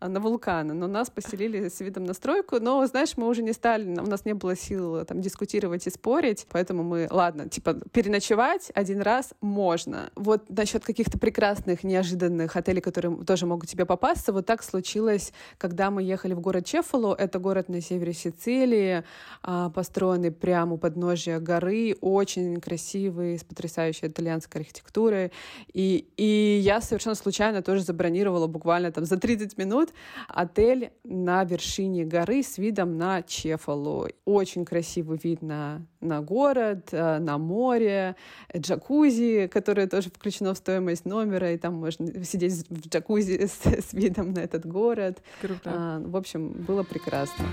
А, 0.00 0.08
на 0.08 0.18
вулканы, 0.18 0.72
но 0.72 0.86
нас 0.86 1.10
поселили 1.10 1.68
с 1.68 1.80
видом 1.80 2.04
на 2.04 2.14
стройку, 2.14 2.58
но, 2.58 2.86
знаешь, 2.86 3.18
мы 3.18 3.28
уже 3.28 3.42
не 3.42 3.52
стали, 3.52 3.84
у 3.84 4.06
нас 4.06 4.24
не 4.24 4.32
было 4.32 4.56
сил 4.56 5.04
там 5.04 5.20
дискутировать 5.20 5.86
и 5.86 5.90
спорить, 5.90 6.46
поэтому 6.48 6.82
мы, 6.82 7.06
ладно, 7.10 7.50
типа, 7.50 7.74
переночевать 7.92 8.72
один 8.74 9.02
раз 9.02 9.34
можно. 9.42 10.10
Вот 10.14 10.48
насчет 10.48 10.86
каких-то 10.86 11.18
прекрасных, 11.18 11.84
неожиданных 11.84 12.56
отелей, 12.56 12.80
которые 12.80 13.14
тоже 13.24 13.44
могут 13.44 13.68
тебе 13.68 13.84
попасться, 13.84 14.32
вот 14.32 14.46
так 14.46 14.62
случилось, 14.62 15.34
когда 15.58 15.90
мы 15.90 16.02
ехали 16.02 16.32
в 16.32 16.40
город 16.40 16.64
Чефалу, 16.64 17.12
это 17.12 17.38
город 17.38 17.68
на 17.68 17.82
севере 17.82 18.14
Сицилии, 18.14 19.04
а, 19.42 19.68
построенный 19.68 20.30
прямо 20.30 20.74
у 20.74 20.78
подножия 20.78 21.40
горы, 21.40 21.94
очень 22.00 22.58
красивый, 22.58 23.38
с 23.38 23.44
потрясающей 23.44 24.08
итальянской 24.08 24.62
архитектурой, 24.62 25.30
и, 25.74 26.06
и 26.16 26.58
я 26.62 26.80
совершенно 26.80 27.16
случайно 27.16 27.60
тоже 27.60 27.82
забронировала 27.82 28.46
буквально 28.46 28.90
там 28.92 29.04
за 29.04 29.18
30 29.18 29.58
минут 29.58 29.89
отель 30.28 30.90
на 31.04 31.44
вершине 31.44 32.04
горы 32.04 32.42
с 32.42 32.58
видом 32.58 32.96
на 32.96 33.22
Чефалу. 33.22 34.08
Очень 34.24 34.64
красивый 34.64 35.18
вид 35.22 35.42
на, 35.42 35.86
на 36.00 36.20
город, 36.20 36.88
э, 36.92 37.18
на 37.18 37.38
море, 37.38 38.16
джакузи, 38.56 39.48
которое 39.52 39.86
тоже 39.86 40.10
включено 40.10 40.54
в 40.54 40.58
стоимость 40.58 41.04
номера, 41.04 41.52
и 41.52 41.58
там 41.58 41.74
можно 41.74 42.24
сидеть 42.24 42.68
в 42.68 42.88
джакузи 42.88 43.46
с, 43.46 43.66
с 43.66 43.92
видом 43.92 44.32
на 44.32 44.40
этот 44.40 44.66
город. 44.66 45.22
Круто. 45.40 45.60
А, 45.64 46.00
в 46.00 46.16
общем, 46.16 46.50
было 46.50 46.82
прекрасно. 46.82 47.44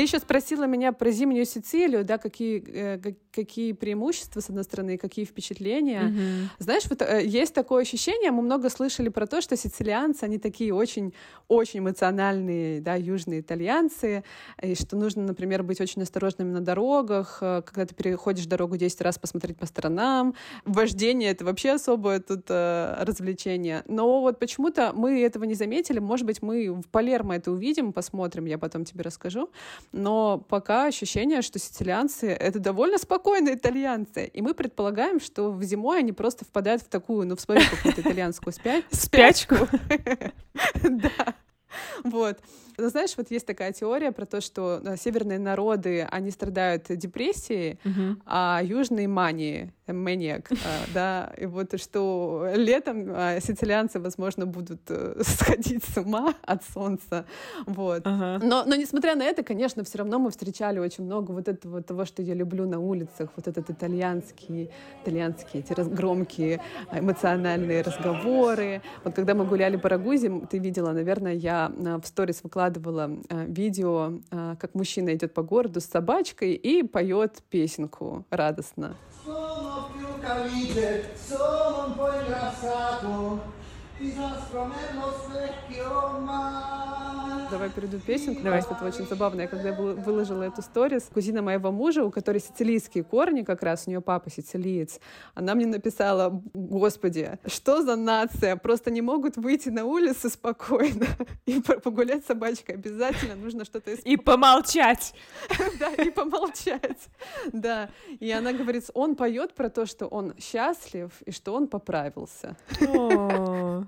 Ты 0.00 0.04
еще 0.04 0.18
спросила 0.18 0.64
меня 0.64 0.92
про 0.92 1.10
зимнюю 1.10 1.44
Сицилию, 1.44 2.06
да, 2.06 2.16
какие, 2.16 2.64
э, 2.66 3.12
какие 3.32 3.72
преимущества, 3.72 4.40
с 4.40 4.48
одной 4.48 4.64
стороны, 4.64 4.96
какие 4.96 5.26
впечатления. 5.26 6.04
Mm-hmm. 6.04 6.46
Знаешь, 6.58 6.84
вот 6.88 7.02
э, 7.02 7.20
есть 7.22 7.52
такое 7.52 7.82
ощущение, 7.82 8.30
мы 8.30 8.40
много 8.40 8.70
слышали 8.70 9.10
про 9.10 9.26
то, 9.26 9.42
что 9.42 9.58
сицилианцы, 9.58 10.24
они 10.24 10.38
такие 10.38 10.72
очень, 10.72 11.12
очень 11.48 11.80
эмоциональные, 11.80 12.80
да, 12.80 12.94
южные 12.94 13.40
итальянцы, 13.40 14.24
и 14.62 14.74
что 14.74 14.96
нужно, 14.96 15.22
например, 15.22 15.64
быть 15.64 15.82
очень 15.82 16.00
осторожными 16.00 16.50
на 16.50 16.62
дорогах, 16.62 17.36
э, 17.42 17.60
когда 17.66 17.84
ты 17.84 17.94
переходишь 17.94 18.46
дорогу 18.46 18.78
10 18.78 19.02
раз, 19.02 19.18
посмотреть 19.18 19.58
по 19.58 19.66
сторонам. 19.66 20.34
Вождение— 20.64 21.30
это 21.32 21.44
вообще 21.44 21.72
особое 21.72 22.20
тут 22.20 22.46
э, 22.48 23.04
развлечение. 23.04 23.84
Но 23.86 24.22
вот 24.22 24.38
почему-то 24.38 24.94
мы 24.94 25.20
этого 25.20 25.44
не 25.44 25.54
заметили. 25.54 25.98
Может 25.98 26.24
быть, 26.24 26.40
мы 26.40 26.72
в 26.72 26.88
Палермо 26.88 27.36
это 27.36 27.52
увидим, 27.52 27.92
посмотрим, 27.92 28.46
я 28.46 28.56
потом 28.56 28.86
тебе 28.86 29.02
расскажу 29.02 29.50
но 29.92 30.38
пока 30.38 30.86
ощущение, 30.86 31.42
что 31.42 31.58
сицилианцы— 31.58 32.28
это 32.28 32.58
довольно 32.58 32.98
спокойные 32.98 33.54
итальянцы, 33.54 34.26
и 34.26 34.42
мы 34.42 34.54
предполагаем, 34.54 35.20
что 35.20 35.50
в 35.50 35.62
зимой 35.62 35.98
они 35.98 36.12
просто 36.12 36.44
впадают 36.44 36.82
в 36.82 36.88
такую, 36.88 37.26
ну, 37.26 37.36
в 37.36 37.40
свою 37.40 37.60
какую-то 37.68 38.00
итальянскую 38.00 38.52
спячку. 38.90 39.56
Да. 40.82 41.34
Вот. 42.02 42.38
Но 42.76 42.88
знаешь, 42.88 43.12
вот 43.16 43.30
есть 43.30 43.46
такая 43.46 43.72
теория 43.72 44.10
про 44.10 44.26
то, 44.26 44.40
что 44.40 44.82
северные 44.96 45.38
народы, 45.38 46.06
они 46.10 46.30
страдают 46.30 46.86
депрессией, 46.88 47.78
а 48.26 48.60
южные— 48.62 49.06
манией 49.08 49.72
maniac, 49.92 50.46
а, 50.50 50.86
да, 50.94 51.32
и 51.38 51.46
вот 51.46 51.80
что 51.80 52.48
летом 52.54 53.06
а, 53.08 53.40
сицилианцы, 53.40 54.00
возможно, 54.00 54.46
будут 54.46 54.80
э, 54.88 55.20
сходить 55.22 55.84
с 55.84 55.96
ума 55.98 56.34
от 56.42 56.64
солнца, 56.64 57.24
вот. 57.66 58.02
Ага. 58.04 58.44
Но, 58.44 58.64
но 58.66 58.74
несмотря 58.74 59.14
на 59.14 59.24
это, 59.24 59.42
конечно, 59.42 59.84
все 59.84 59.98
равно 59.98 60.18
мы 60.18 60.30
встречали 60.30 60.78
очень 60.78 61.04
много 61.04 61.32
вот 61.32 61.48
этого 61.48 61.82
того, 61.82 62.04
что 62.04 62.22
я 62.22 62.34
люблю 62.34 62.66
на 62.66 62.80
улицах, 62.80 63.30
вот 63.36 63.48
этот 63.48 63.70
итальянский, 63.70 64.70
итальянские 65.02 65.62
эти 65.62 65.80
громкие 65.80 66.60
эмоциональные 66.92 67.82
разговоры. 67.82 68.82
Вот 69.04 69.14
когда 69.14 69.34
мы 69.34 69.44
гуляли 69.44 69.76
по 69.76 69.88
Рагузе, 69.88 70.30
ты 70.50 70.58
видела, 70.58 70.92
наверное, 70.92 71.34
я 71.34 71.70
в 72.02 72.06
сторис 72.06 72.40
выкладывала 72.42 73.10
видео, 73.30 74.20
как 74.30 74.74
мужчина 74.74 75.14
идет 75.14 75.34
по 75.34 75.42
городу 75.42 75.80
с 75.80 75.84
собачкой 75.84 76.54
и 76.54 76.82
поет 76.82 77.42
песенку 77.50 78.24
радостно. 78.30 78.96
Sono 79.32 79.88
più 79.96 80.18
calice, 80.18 81.14
sono 81.14 81.84
un 81.86 81.94
po' 81.94 82.12
ingrassato, 82.12 83.40
давай 87.50 87.70
перейду 87.70 87.98
песенку. 87.98 88.42
Давай. 88.42 88.60
Это 88.60 88.84
очень 88.84 89.06
забавно. 89.06 89.42
Я 89.42 89.48
когда 89.48 89.72
выложила 89.72 90.44
эту 90.44 90.62
сторис, 90.62 91.10
кузина 91.12 91.42
моего 91.42 91.70
мужа, 91.72 92.04
у 92.04 92.10
которой 92.10 92.38
сицилийские 92.38 93.04
корни 93.04 93.42
как 93.42 93.62
раз, 93.62 93.84
у 93.86 93.90
нее 93.90 94.00
папа 94.00 94.30
сицилиец, 94.30 95.00
она 95.34 95.54
мне 95.54 95.66
написала, 95.66 96.42
господи, 96.54 97.38
что 97.46 97.82
за 97.82 97.96
нация? 97.96 98.56
Просто 98.56 98.90
не 98.90 99.02
могут 99.02 99.36
выйти 99.36 99.68
на 99.68 99.84
улицу 99.84 100.30
спокойно 100.30 101.06
и 101.46 101.60
погулять 101.60 102.24
с 102.24 102.28
собачкой. 102.28 102.76
Обязательно 102.76 103.34
нужно 103.34 103.64
что-то 103.64 103.90
И 103.90 104.16
помолчать. 104.16 105.14
Да, 105.78 105.90
и 106.02 106.10
помолчать. 106.10 107.08
Да. 107.52 107.90
И 108.18 108.30
она 108.30 108.52
говорит, 108.52 108.84
он 108.94 109.14
поет 109.16 109.54
про 109.54 109.70
то, 109.70 109.86
что 109.86 110.06
он 110.06 110.34
счастлив 110.38 111.10
и 111.24 111.30
что 111.30 111.54
он 111.54 111.68
поправился. 111.68 112.56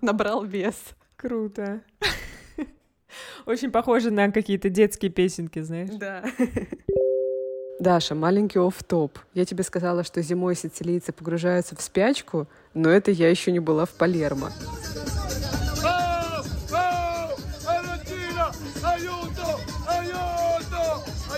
Набрал 0.00 0.44
вес. 0.44 0.76
Круто. 1.16 1.82
Очень 3.46 3.70
похоже 3.70 4.10
на 4.10 4.30
какие-то 4.30 4.68
детские 4.68 5.10
песенки, 5.10 5.60
знаешь. 5.60 5.90
Да. 5.90 6.24
Даша, 7.80 8.14
маленький 8.14 8.60
оф-топ. 8.60 9.18
Я 9.34 9.44
тебе 9.44 9.64
сказала, 9.64 10.04
что 10.04 10.22
зимой 10.22 10.54
сицилийцы 10.54 11.12
погружаются 11.12 11.74
в 11.74 11.82
спячку, 11.82 12.46
но 12.74 12.88
это 12.90 13.10
я 13.10 13.28
еще 13.28 13.50
не 13.50 13.58
была 13.58 13.86
в 13.86 13.90
Палермо. 13.90 14.50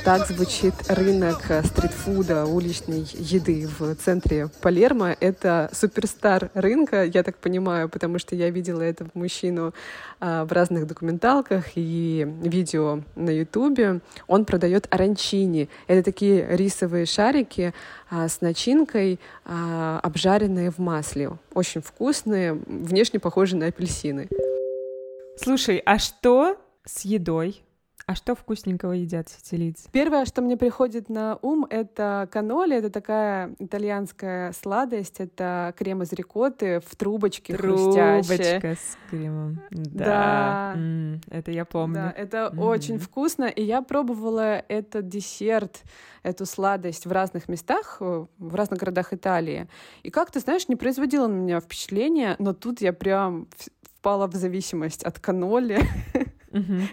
Так 0.04 0.26
звучит 0.26 0.74
рынок 0.88 1.50
стритфуда, 1.64 2.44
уличной 2.44 3.06
еды 3.14 3.66
в 3.66 3.94
центре 3.94 4.50
Палермо. 4.60 5.16
Это 5.18 5.70
суперстар 5.72 6.50
рынка, 6.52 7.04
я 7.04 7.22
так 7.22 7.38
понимаю, 7.38 7.88
потому 7.88 8.18
что 8.18 8.36
я 8.36 8.50
видела 8.50 8.82
этого 8.82 9.08
мужчину 9.14 9.72
а, 10.20 10.44
в 10.44 10.52
разных 10.52 10.86
документалках 10.86 11.64
и 11.76 12.28
видео 12.42 13.00
на 13.16 13.30
Ютубе. 13.30 14.02
Он 14.26 14.44
продает 14.44 14.86
оранчини. 14.90 15.70
Это 15.86 16.02
такие 16.02 16.54
рисовые 16.54 17.06
шарики 17.06 17.72
а, 18.10 18.28
с 18.28 18.42
начинкой, 18.42 19.18
а, 19.46 20.00
обжаренные 20.02 20.70
в 20.70 20.78
масле. 20.78 21.30
Очень 21.54 21.80
вкусные, 21.80 22.52
внешне 22.52 23.20
похожи 23.20 23.56
на 23.56 23.68
апельсины. 23.68 24.28
Слушай, 25.38 25.82
а 25.86 25.98
что 25.98 26.58
с 26.84 27.06
едой? 27.06 27.64
А 28.06 28.14
что 28.14 28.34
вкусненького 28.34 28.92
едят 28.92 29.30
сицилийцы? 29.30 29.88
Первое, 29.90 30.26
что 30.26 30.42
мне 30.42 30.58
приходит 30.58 31.08
на 31.08 31.38
ум, 31.40 31.66
это 31.70 32.28
каноли. 32.30 32.76
Это 32.76 32.90
такая 32.90 33.54
итальянская 33.58 34.52
сладость. 34.52 35.20
Это 35.20 35.72
крем 35.76 36.02
из 36.02 36.12
рикотты 36.12 36.80
в 36.80 36.96
трубочке 36.96 37.56
Трубочка 37.56 38.22
хрустящая. 38.26 38.74
с 38.74 38.98
кремом. 39.08 39.62
Да. 39.70 40.04
да. 40.04 40.72
М-м, 40.76 41.20
это 41.30 41.50
я 41.50 41.64
помню. 41.64 41.94
Да, 41.94 42.14
это 42.14 42.52
mm-hmm. 42.52 42.62
очень 42.62 42.98
вкусно. 42.98 43.44
И 43.44 43.62
я 43.62 43.80
пробовала 43.80 44.62
этот 44.68 45.08
десерт, 45.08 45.82
эту 46.22 46.44
сладость 46.44 47.06
в 47.06 47.12
разных 47.12 47.48
местах, 47.48 47.98
э, 48.00 48.26
в 48.36 48.54
разных 48.54 48.80
городах 48.80 49.14
Италии. 49.14 49.66
И 50.02 50.10
как 50.10 50.30
ты 50.30 50.40
знаешь, 50.40 50.68
не 50.68 50.76
производило 50.76 51.26
на 51.26 51.34
меня 51.34 51.60
впечатления, 51.60 52.36
но 52.38 52.52
тут 52.52 52.82
я 52.82 52.92
прям 52.92 53.48
впала 53.82 54.26
в 54.26 54.34
зависимость 54.34 55.04
от 55.04 55.18
каноли. 55.18 55.80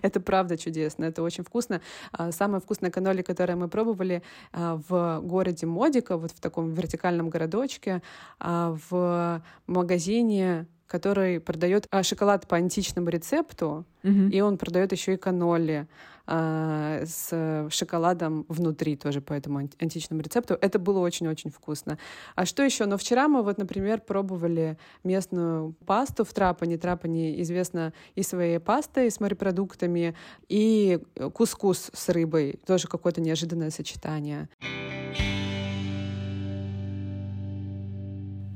Это 0.02 0.20
правда 0.20 0.58
чудесно, 0.58 1.06
это 1.06 1.22
очень 1.24 1.44
вкусно. 1.44 1.82
А, 2.12 2.32
самое 2.32 2.62
вкусное 2.62 2.92
каноли, 2.92 3.22
которое 3.22 3.56
мы 3.56 3.68
пробовали 3.68 4.24
а, 4.52 4.80
в 4.88 5.22
городе 5.22 5.66
Модика, 5.66 6.18
вот 6.18 6.32
в 6.32 6.40
таком 6.40 6.74
вертикальном 6.74 7.30
городочке, 7.30 8.02
а, 8.40 8.78
в 8.90 9.42
магазине 9.68 10.68
который 10.92 11.40
продает 11.40 11.88
а, 11.90 12.04
шоколад 12.04 12.48
по 12.48 12.58
античному 12.58 13.08
рецепту, 13.10 13.86
Мгм. 14.04 14.30
и 14.30 14.42
он 14.42 14.58
продает 14.58 14.92
еще 14.92 15.14
и 15.14 15.18
каноли 15.18 15.88
а, 16.28 17.04
с 17.06 17.68
шоколадом 17.70 18.46
внутри 18.50 18.96
тоже 18.98 19.22
по 19.22 19.34
этому 19.34 19.60
ан- 19.60 19.70
античному 19.80 20.22
рецепту. 20.22 20.58
Это 20.60 20.80
было 20.80 21.00
очень-очень 21.00 21.50
вкусно. 21.50 21.98
А 22.36 22.46
что 22.46 22.64
еще? 22.64 22.86
Но 22.86 22.98
вчера 22.98 23.28
мы 23.28 23.42
вот, 23.44 23.58
например, 23.58 24.02
пробовали 24.02 24.78
местную 25.04 25.74
пасту 25.86 26.24
в 26.26 26.34
Трапане. 26.34 26.78
Трапане 26.78 27.42
известна 27.42 27.94
и 28.16 28.24
своей 28.24 28.60
пастой 28.60 29.10
с 29.10 29.20
морепродуктами, 29.20 30.14
и 30.50 31.00
кускус 31.34 31.90
с 31.94 32.10
рыбой. 32.10 32.60
Тоже 32.66 32.88
какое-то 32.88 33.22
неожиданное 33.22 33.70
сочетание. 33.72 34.50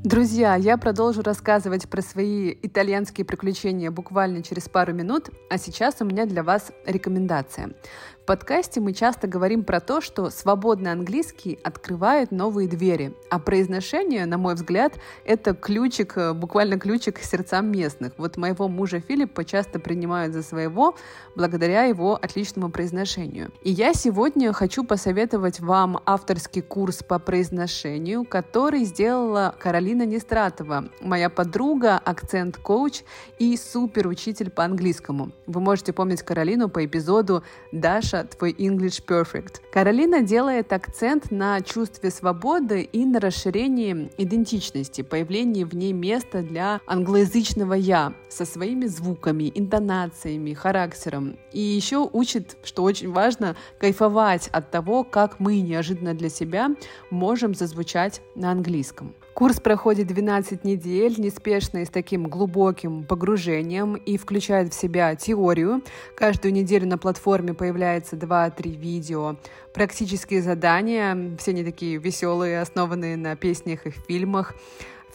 Друзья, 0.06 0.54
я 0.54 0.78
продолжу 0.78 1.24
рассказывать 1.24 1.90
про 1.90 2.04
свои 2.04 2.54
итальянские 2.62 3.26
приключения 3.26 3.90
буквально 3.90 4.44
через 4.44 4.70
пару 4.70 4.94
минут, 4.94 5.32
а 5.50 5.58
сейчас 5.58 5.96
у 6.00 6.06
меня 6.06 6.28
для 6.28 6.44
вас 6.44 6.72
рекомендация. 6.86 7.72
В 8.26 8.28
подкасте 8.28 8.82
мы 8.82 8.94
часто 8.94 9.28
говорим 9.28 9.64
про 9.64 9.80
то, 9.80 10.02
что 10.02 10.32
свободный 10.32 10.92
английский 10.92 11.60
открывает 11.62 12.32
новые 12.32 12.68
двери, 12.68 13.14
а 13.30 13.38
произношение, 13.38 14.26
на 14.26 14.40
мой 14.40 14.56
взгляд, 14.56 14.94
это 15.26 15.54
ключик, 15.54 16.18
э, 16.18 16.34
буквально 16.34 16.80
ключик 16.80 17.20
к 17.20 17.24
сердцам 17.24 17.72
местных. 17.72 18.14
Вот 18.18 18.38
моего 18.38 18.68
мужа 18.68 19.00
Филиппа 19.00 19.46
часто 19.46 19.78
принимают 19.78 20.34
за 20.34 20.42
своего 20.42 20.96
благодаря 21.36 21.84
его 21.84 22.16
отличному 22.16 22.72
произношению. 22.72 23.52
И 23.62 23.70
я 23.70 23.94
сегодня 23.94 24.52
хочу 24.54 24.84
посоветовать 24.84 25.60
вам 25.60 26.00
авторский 26.08 26.64
курс 26.64 27.04
по 27.04 27.20
произношению, 27.20 28.26
который 28.26 28.86
сделала 28.86 29.54
Каролина 29.60 30.04
Нестратова, 30.04 30.86
моя 31.00 31.30
подруга, 31.30 32.00
акцент-коуч 32.04 33.04
и 33.38 33.56
супер 33.56 34.08
учитель 34.08 34.50
по 34.50 34.64
английскому. 34.64 35.30
Вы 35.46 35.62
можете 35.62 35.94
помнить 35.94 36.24
Каролину 36.24 36.70
по 36.70 36.84
эпизоду 36.84 37.44
«Даша, 37.72 38.15
твой 38.24 38.54
English 38.54 39.04
Perfect». 39.06 39.62
Каролина 39.72 40.22
делает 40.22 40.72
акцент 40.74 41.32
на 41.32 41.62
чувстве 41.62 42.12
свободы 42.12 42.82
и 42.82 43.06
на 43.06 43.20
расширении 43.20 44.10
идентичности, 44.18 45.02
появлении 45.02 45.64
в 45.64 45.76
ней 45.76 45.94
места 45.94 46.42
для 46.42 46.82
англоязычного 46.88 47.74
«я» 47.74 48.14
со 48.30 48.46
своими 48.46 48.86
звуками, 48.86 49.52
интонациями, 49.54 50.54
характером. 50.54 51.38
И 51.52 51.60
еще 51.60 52.10
учит, 52.12 52.58
что 52.64 52.84
очень 52.84 53.12
важно, 53.12 53.56
кайфовать 53.80 54.48
от 54.52 54.72
того, 54.72 55.04
как 55.04 55.40
мы 55.40 55.60
неожиданно 55.62 56.14
для 56.14 56.30
себя 56.30 56.70
можем 57.10 57.54
зазвучать 57.54 58.22
на 58.36 58.52
английском. 58.52 59.14
Курс 59.36 59.60
проходит 59.60 60.08
12 60.08 60.64
недель, 60.64 61.16
неспешно 61.18 61.80
и 61.80 61.86
с 61.86 61.90
таким 61.90 62.30
глубоким 62.30 63.04
погружением 63.04 63.96
и 63.96 64.18
включает 64.18 64.74
в 64.74 64.80
себя 64.80 65.14
теорию. 65.18 65.82
Каждую 66.16 66.54
неделю 66.54 66.88
на 66.88 66.98
платформе 66.98 67.54
появляется 67.54 68.16
2-3 68.16 68.78
видео, 68.78 69.36
практические 69.74 70.42
задания, 70.42 71.36
все 71.38 71.52
они 71.52 71.66
такие 71.66 71.98
веселые, 71.98 72.62
основанные 72.62 73.18
на 73.18 73.36
песнях 73.36 73.86
и 73.86 73.90
фильмах. 73.90 74.56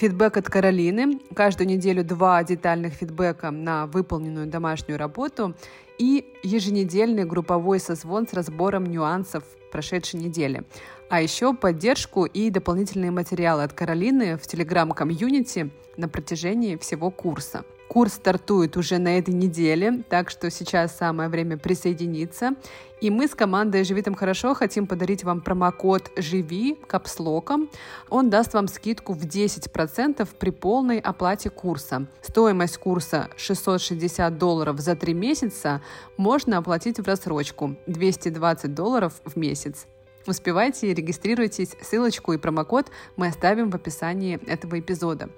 Фидбэк 0.00 0.38
от 0.38 0.49
Каролины. 0.49 1.21
Каждую 1.35 1.69
неделю 1.69 2.02
два 2.02 2.42
детальных 2.42 2.95
фидбэка 2.95 3.50
на 3.50 3.87
выполненную 3.87 4.47
домашнюю 4.47 4.99
работу 4.99 5.54
и 5.99 6.25
еженедельный 6.42 7.26
групповой 7.26 7.80
созвон 7.80 8.26
с 8.26 8.33
разбором 8.33 8.87
нюансов 8.87 9.45
прошедшей 9.71 10.19
недели. 10.19 10.62
А 11.11 11.21
еще 11.21 11.52
поддержку 11.52 12.25
и 12.25 12.49
дополнительные 12.49 13.11
материалы 13.11 13.62
от 13.62 13.75
Каролины 13.75 14.38
в 14.38 14.47
телеграм-комьюнити 14.47 15.71
на 15.99 16.09
протяжении 16.09 16.76
всего 16.76 17.11
курса. 17.11 17.66
Курс 17.90 18.12
стартует 18.12 18.76
уже 18.76 18.99
на 18.99 19.18
этой 19.18 19.35
неделе, 19.35 20.04
так 20.09 20.30
что 20.30 20.49
сейчас 20.49 20.97
самое 20.97 21.28
время 21.28 21.59
присоединиться. 21.59 22.54
И 23.00 23.11
мы 23.11 23.26
с 23.26 23.35
командой 23.35 23.82
«Живи 23.82 24.00
там 24.02 24.14
хорошо» 24.14 24.54
хотим 24.54 24.87
подарить 24.87 25.25
вам 25.25 25.40
промокод 25.40 26.12
«Живи» 26.16 26.78
капслоком. 26.87 27.68
Он 28.09 28.30
даст 28.30 28.54
вам 28.54 28.68
скидку 28.68 29.12
в 29.12 29.25
10% 29.25 30.28
при 30.38 30.50
полной 30.50 31.00
оплате 31.00 31.50
курса. 31.50 32.06
Стоимость 32.23 32.78
курса 32.78 33.28
660 33.37 34.38
долларов 34.38 34.78
за 34.78 34.94
3 34.94 35.12
месяца 35.12 35.82
можно 36.16 36.59
оплатить 36.59 37.00
в 37.00 37.04
рассрочку 37.09 37.75
220 37.88 38.73
долларов 38.73 39.14
в 39.25 39.35
месяц. 39.35 39.88
Успевайте, 40.26 40.92
регистрируйтесь, 40.92 41.75
ссылочку 41.80 42.35
и 42.35 42.37
промокод 42.37 42.90
мы 43.16 43.29
оставим 43.29 43.70
в 43.70 43.74
описании 43.74 44.38
этого 44.46 44.79
эпизода. 44.79 45.31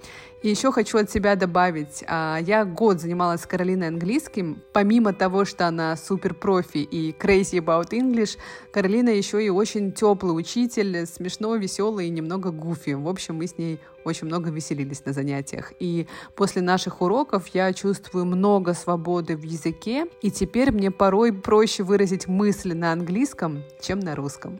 И 0.42 0.50
еще 0.50 0.72
хочу 0.72 0.98
от 0.98 1.08
себя 1.08 1.36
добавить, 1.36 2.02
а, 2.08 2.38
я 2.40 2.64
год 2.64 3.00
занималась 3.00 3.42
с 3.42 3.46
Каролиной 3.46 3.88
английским. 3.88 4.60
Помимо 4.72 5.12
того, 5.12 5.44
что 5.44 5.68
она 5.68 5.96
супер 5.96 6.34
профи 6.34 6.78
и 6.78 7.12
crazy 7.12 7.64
about 7.64 7.90
English, 7.90 8.36
Каролина 8.72 9.10
еще 9.10 9.44
и 9.44 9.50
очень 9.50 9.92
теплый 9.92 10.32
учитель, 10.32 11.06
смешно, 11.06 11.54
веселый 11.54 12.08
и 12.08 12.10
немного 12.10 12.50
гуфи. 12.50 12.90
В 12.90 13.08
общем, 13.08 13.36
мы 13.36 13.46
с 13.46 13.56
ней 13.56 13.78
очень 14.04 14.26
много 14.26 14.50
веселились 14.50 15.04
на 15.04 15.12
занятиях. 15.12 15.72
И 15.78 16.08
после 16.34 16.60
наших 16.60 17.02
уроков 17.02 17.46
я 17.54 17.72
чувствую 17.72 18.24
много 18.24 18.74
свободы 18.74 19.36
в 19.36 19.42
языке, 19.42 20.06
и 20.22 20.30
теперь 20.32 20.72
мне 20.72 20.90
порой 20.90 21.32
проще 21.32 21.84
выразить 21.84 22.26
мысли 22.26 22.72
на 22.72 22.92
английском, 22.92 23.62
чем 23.80 24.00
на 24.00 24.16
русском. 24.16 24.58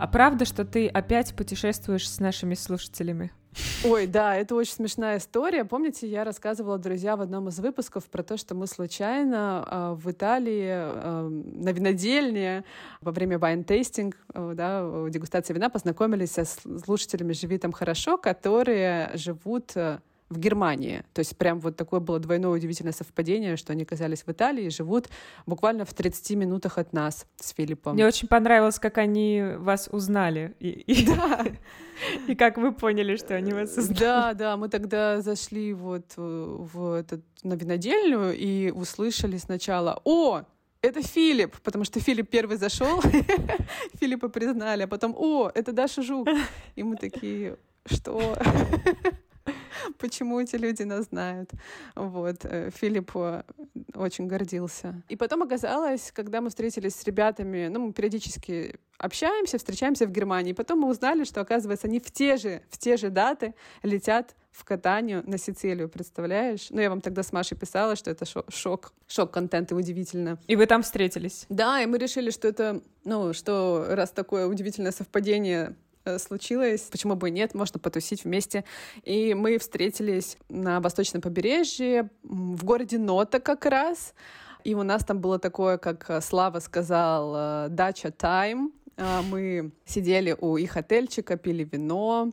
А 0.00 0.06
правда, 0.06 0.46
что 0.46 0.64
ты 0.64 0.88
опять 0.88 1.34
путешествуешь 1.34 2.08
с 2.08 2.20
нашими 2.20 2.54
слушателями? 2.54 3.32
Ой, 3.84 4.06
да, 4.06 4.34
это 4.34 4.54
очень 4.54 4.72
смешная 4.72 5.18
история. 5.18 5.66
Помните, 5.66 6.08
я 6.08 6.24
рассказывала, 6.24 6.78
друзья, 6.78 7.16
в 7.16 7.20
одном 7.20 7.48
из 7.48 7.58
выпусков 7.58 8.04
про 8.04 8.22
то, 8.22 8.38
что 8.38 8.54
мы 8.54 8.66
случайно 8.66 9.66
э, 9.70 9.94
в 9.98 10.10
Италии 10.10 10.70
э, 10.70 11.28
на 11.28 11.68
винодельне 11.72 12.64
во 13.02 13.12
время 13.12 13.38
wine 13.38 13.64
tasting, 13.64 14.16
э, 14.32 14.52
да, 14.54 14.88
дегустации 15.10 15.52
вина 15.52 15.68
познакомились 15.68 16.30
со 16.30 16.46
слушателями 16.46 17.34
«Живи 17.34 17.58
там 17.58 17.72
хорошо», 17.72 18.16
которые 18.16 19.10
живут 19.16 19.72
э, 19.74 19.98
в 20.30 20.38
Германии. 20.38 21.02
То 21.12 21.18
есть 21.18 21.36
прям 21.36 21.58
вот 21.58 21.76
такое 21.76 21.98
было 21.98 22.20
двойное 22.20 22.50
удивительное 22.50 22.92
совпадение, 22.92 23.56
что 23.56 23.72
они 23.72 23.82
оказались 23.82 24.22
в 24.22 24.28
Италии 24.28 24.66
и 24.66 24.70
живут 24.70 25.08
буквально 25.44 25.84
в 25.84 25.92
30 25.92 26.36
минутах 26.36 26.78
от 26.78 26.92
нас 26.92 27.26
с 27.36 27.52
Филиппом. 27.52 27.94
Мне 27.94 28.06
очень 28.06 28.28
понравилось, 28.28 28.78
как 28.78 28.98
они 28.98 29.42
вас 29.56 29.88
узнали. 29.90 30.54
И, 30.60 30.68
и, 30.68 31.06
Да, 31.06 31.44
и 32.28 32.36
как 32.36 32.58
вы 32.58 32.72
поняли, 32.72 33.16
что 33.16 33.34
они 33.34 33.52
вас 33.52 33.76
узнали. 33.76 33.98
Да, 33.98 34.34
да, 34.34 34.56
мы 34.56 34.68
тогда 34.68 35.20
зашли 35.20 35.74
вот 35.74 36.14
э, 36.16 36.20
в 36.72 36.92
этот, 36.94 37.22
на 37.42 37.54
винодельню 37.54 38.32
и 38.32 38.70
услышали 38.70 39.36
сначала 39.36 40.00
«О, 40.04 40.42
это 40.80 41.02
Филипп!» 41.02 41.60
Потому 41.62 41.84
что 41.84 41.98
Филипп 41.98 42.30
первый 42.30 42.56
зашел, 42.56 43.02
Филиппа 44.00 44.28
признали, 44.28 44.82
а 44.84 44.86
потом 44.86 45.12
«О, 45.18 45.50
это 45.52 45.72
Даша 45.72 46.02
Жук!» 46.02 46.28
И 46.76 46.84
мы 46.84 46.96
такие 46.96 47.56
«Что?» 47.84 48.36
Почему 50.00 50.40
эти 50.40 50.56
люди 50.56 50.82
нас 50.82 51.06
знают? 51.06 51.50
Вот. 51.94 52.38
э, 52.44 52.70
Филипп 52.74 53.10
э, 53.14 53.42
очень 53.94 54.26
гордился. 54.26 55.02
И 55.08 55.16
потом 55.16 55.42
оказалось, 55.42 56.10
когда 56.12 56.40
мы 56.40 56.48
встретились 56.48 56.94
с 56.94 57.04
ребятами, 57.04 57.68
ну, 57.68 57.86
мы 57.86 57.92
периодически 57.92 58.76
общаемся, 58.98 59.58
встречаемся 59.58 60.06
в 60.06 60.10
Германии, 60.10 60.52
потом 60.54 60.80
мы 60.80 60.88
узнали, 60.88 61.24
что, 61.24 61.40
оказывается, 61.40 61.86
они 61.86 62.00
в 62.00 62.10
те 62.10 62.36
же, 62.36 62.62
в 62.70 62.78
те 62.78 62.96
же 62.96 63.10
даты 63.10 63.54
летят 63.82 64.34
в 64.50 64.64
катанию 64.64 65.22
на 65.26 65.38
Сицилию, 65.38 65.88
представляешь? 65.88 66.68
Ну, 66.70 66.80
я 66.80 66.90
вам 66.90 67.00
тогда 67.00 67.22
с 67.22 67.32
Машей 67.32 67.56
писала, 67.56 67.94
что 67.94 68.10
это 68.10 68.24
шо- 68.24 68.44
шок, 68.48 68.92
шок-контент, 69.06 69.70
и 69.70 69.74
удивительно. 69.74 70.38
И 70.48 70.56
вы 70.56 70.66
там 70.66 70.82
встретились. 70.82 71.46
Да, 71.48 71.80
и 71.82 71.86
мы 71.86 71.98
решили, 71.98 72.30
что 72.30 72.48
это, 72.48 72.82
ну, 73.04 73.32
что 73.32 73.86
раз 73.90 74.10
такое 74.10 74.46
удивительное 74.46 74.92
совпадение 74.92 75.76
случилось, 76.18 76.82
почему 76.90 77.14
бы 77.14 77.28
и 77.28 77.32
нет, 77.32 77.54
можно 77.54 77.78
потусить 77.78 78.24
вместе. 78.24 78.64
И 79.04 79.34
мы 79.34 79.58
встретились 79.58 80.36
на 80.48 80.80
восточном 80.80 81.22
побережье, 81.22 82.10
в 82.22 82.64
городе 82.64 82.98
Нота 82.98 83.40
как 83.40 83.66
раз. 83.66 84.14
И 84.64 84.74
у 84.74 84.82
нас 84.82 85.04
там 85.04 85.20
было 85.20 85.38
такое, 85.38 85.78
как 85.78 86.10
э, 86.10 86.20
Слава 86.20 86.58
сказал, 86.58 87.34
э, 87.36 87.68
дача 87.70 88.10
тайм. 88.10 88.72
А, 88.96 89.22
Мы 89.22 89.70
сидели 89.86 90.36
у 90.38 90.56
их 90.56 90.76
отельчика, 90.76 91.36
пили 91.36 91.64
вино 91.64 92.32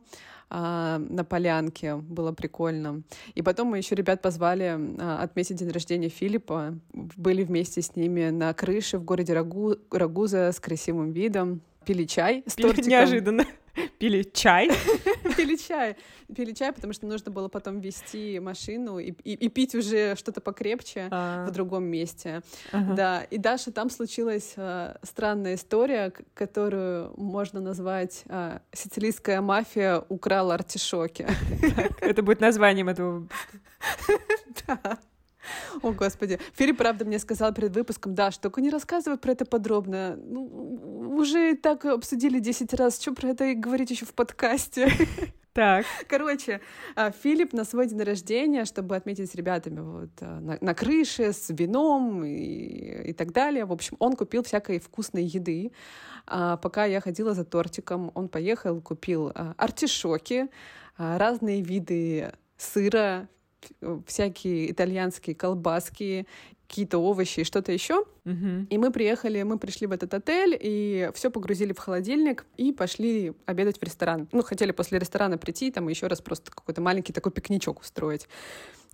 а, 0.50 0.98
на 0.98 1.24
полянке, 1.24 1.96
было 1.96 2.32
прикольно. 2.32 3.02
И 3.34 3.42
потом 3.42 3.68
мы 3.68 3.78
еще 3.78 3.94
ребят 3.94 4.20
позвали 4.20 4.78
а, 4.98 5.22
отметить 5.22 5.56
день 5.56 5.70
рождения 5.70 6.08
Филиппа. 6.08 6.78
Были 6.92 7.42
вместе 7.42 7.80
с 7.80 7.96
ними 7.96 8.28
на 8.30 8.52
крыше 8.52 8.98
в 8.98 9.04
городе 9.04 9.32
Рагу, 9.32 9.76
Рагуза 9.90 10.52
с 10.52 10.60
красивым 10.60 11.12
видом. 11.12 11.62
Пили 11.84 12.04
чай 12.04 12.44
с 12.46 12.54
Пили 12.54 12.66
тортиком. 12.66 12.90
неожиданно. 12.90 13.46
Пили 13.98 14.22
чай? 14.22 14.70
Пили 15.36 15.56
чай. 15.56 15.96
Пили 16.34 16.52
чай, 16.52 16.72
потому 16.72 16.92
что 16.92 17.06
нужно 17.06 17.30
было 17.30 17.48
потом 17.48 17.80
вести 17.80 18.38
машину 18.38 18.98
и, 18.98 19.10
и, 19.24 19.34
и 19.34 19.48
пить 19.48 19.74
уже 19.74 20.14
что-то 20.16 20.40
покрепче 20.40 21.08
а... 21.10 21.46
в 21.46 21.50
другом 21.50 21.84
месте. 21.84 22.42
Да, 22.72 23.22
и 23.24 23.38
Даша, 23.38 23.72
там 23.72 23.90
случилась 23.90 24.54
э, 24.56 24.96
странная 25.02 25.54
история, 25.54 26.12
которую 26.34 27.12
можно 27.16 27.60
назвать 27.60 28.22
э, 28.28 28.60
«Сицилийская 28.72 29.40
мафия 29.40 30.02
украла 30.08 30.54
артишоки». 30.54 31.26
Это 32.00 32.22
будет 32.22 32.40
названием 32.40 32.88
этого 32.88 33.26
Да. 34.66 34.98
О, 35.82 35.92
Господи. 35.92 36.38
Филипп, 36.54 36.78
правда, 36.78 37.04
мне 37.04 37.18
сказал 37.18 37.52
перед 37.52 37.74
выпуском, 37.74 38.14
да, 38.14 38.30
что 38.30 38.42
только 38.42 38.60
не 38.60 38.70
рассказывай 38.70 39.18
про 39.18 39.32
это 39.32 39.44
подробно. 39.44 40.16
Ну, 40.16 41.16
уже 41.16 41.56
так 41.56 41.84
обсудили 41.84 42.38
10 42.38 42.72
раз, 42.74 43.00
что 43.00 43.12
про 43.12 43.28
это 43.28 43.44
и 43.44 43.54
говорить 43.54 43.90
еще 43.90 44.04
в 44.04 44.14
подкасте. 44.14 44.90
Так. 45.54 45.86
Короче, 46.06 46.60
а, 46.94 47.10
Филипп 47.10 47.52
на 47.52 47.64
свой 47.64 47.88
день 47.88 48.00
рождения, 48.00 48.64
чтобы 48.64 48.94
отметить 48.94 49.28
с 49.28 49.34
ребятами 49.34 49.80
вот 49.80 50.10
а, 50.20 50.38
на, 50.38 50.56
на 50.60 50.72
крыше 50.72 51.32
с 51.32 51.50
вином 51.50 52.24
и, 52.24 53.08
и 53.08 53.12
так 53.12 53.32
далее, 53.32 53.64
в 53.64 53.72
общем, 53.72 53.96
он 53.98 54.14
купил 54.14 54.44
всякой 54.44 54.78
вкусной 54.78 55.24
еды. 55.24 55.72
А 56.28 56.58
пока 56.58 56.84
я 56.84 57.00
ходила 57.00 57.34
за 57.34 57.44
тортиком, 57.44 58.12
он 58.14 58.28
поехал, 58.28 58.80
купил 58.80 59.32
а, 59.34 59.54
артишоки, 59.56 60.48
разные 60.96 61.60
виды 61.60 62.32
сыра, 62.56 63.28
всякие 64.06 64.70
итальянские 64.70 65.34
колбаски, 65.34 66.26
какие-то 66.68 66.98
овощи 66.98 67.40
и 67.40 67.44
что-то 67.44 67.72
еще. 67.72 68.04
Uh-huh. 68.24 68.66
И 68.68 68.78
мы 68.78 68.92
приехали, 68.92 69.42
мы 69.42 69.58
пришли 69.58 69.86
в 69.86 69.92
этот 69.92 70.12
отель 70.12 70.56
и 70.60 71.10
все 71.14 71.30
погрузили 71.30 71.72
в 71.72 71.78
холодильник 71.78 72.44
и 72.56 72.72
пошли 72.72 73.32
обедать 73.46 73.78
в 73.78 73.82
ресторан. 73.82 74.28
Ну, 74.32 74.42
хотели 74.42 74.72
после 74.72 74.98
ресторана 74.98 75.38
прийти, 75.38 75.70
там 75.70 75.88
еще 75.88 76.06
раз 76.08 76.20
просто 76.20 76.50
какой-то 76.50 76.82
маленький 76.82 77.12
такой 77.12 77.32
пикничок 77.32 77.80
устроить. 77.80 78.28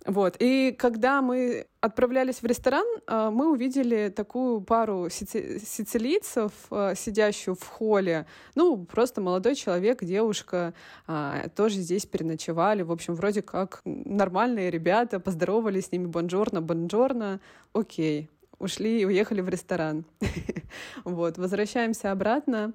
Вот. 0.05 0.35
И 0.39 0.71
когда 0.77 1.21
мы 1.23 1.65
отправлялись 1.81 2.41
в 2.41 2.45
ресторан, 2.45 2.85
а, 3.07 3.31
мы 3.31 3.51
увидели 3.51 4.09
такую 4.15 4.61
пару 4.61 5.07
сици- 5.07 5.59
сицилийцев, 5.65 6.51
а, 6.69 6.93
сидящую 6.93 7.55
в 7.55 7.67
холле. 7.67 8.27
Ну, 8.53 8.85
просто 8.85 9.19
молодой 9.21 9.55
человек, 9.55 10.03
девушка, 10.03 10.75
а, 11.07 11.49
тоже 11.55 11.77
здесь 11.77 12.05
переночевали. 12.05 12.83
В 12.83 12.91
общем, 12.91 13.15
вроде 13.15 13.41
как 13.41 13.81
нормальные 13.83 14.69
ребята, 14.69 15.19
поздоровались 15.19 15.87
с 15.87 15.91
ними, 15.91 16.05
бонжорно, 16.05 16.61
бонжорно, 16.61 17.39
окей. 17.73 18.29
Ушли 18.59 19.01
и 19.01 19.05
уехали 19.05 19.41
в 19.41 19.49
ресторан. 19.49 20.05
вот, 21.03 21.37
возвращаемся 21.37 22.11
обратно 22.11 22.73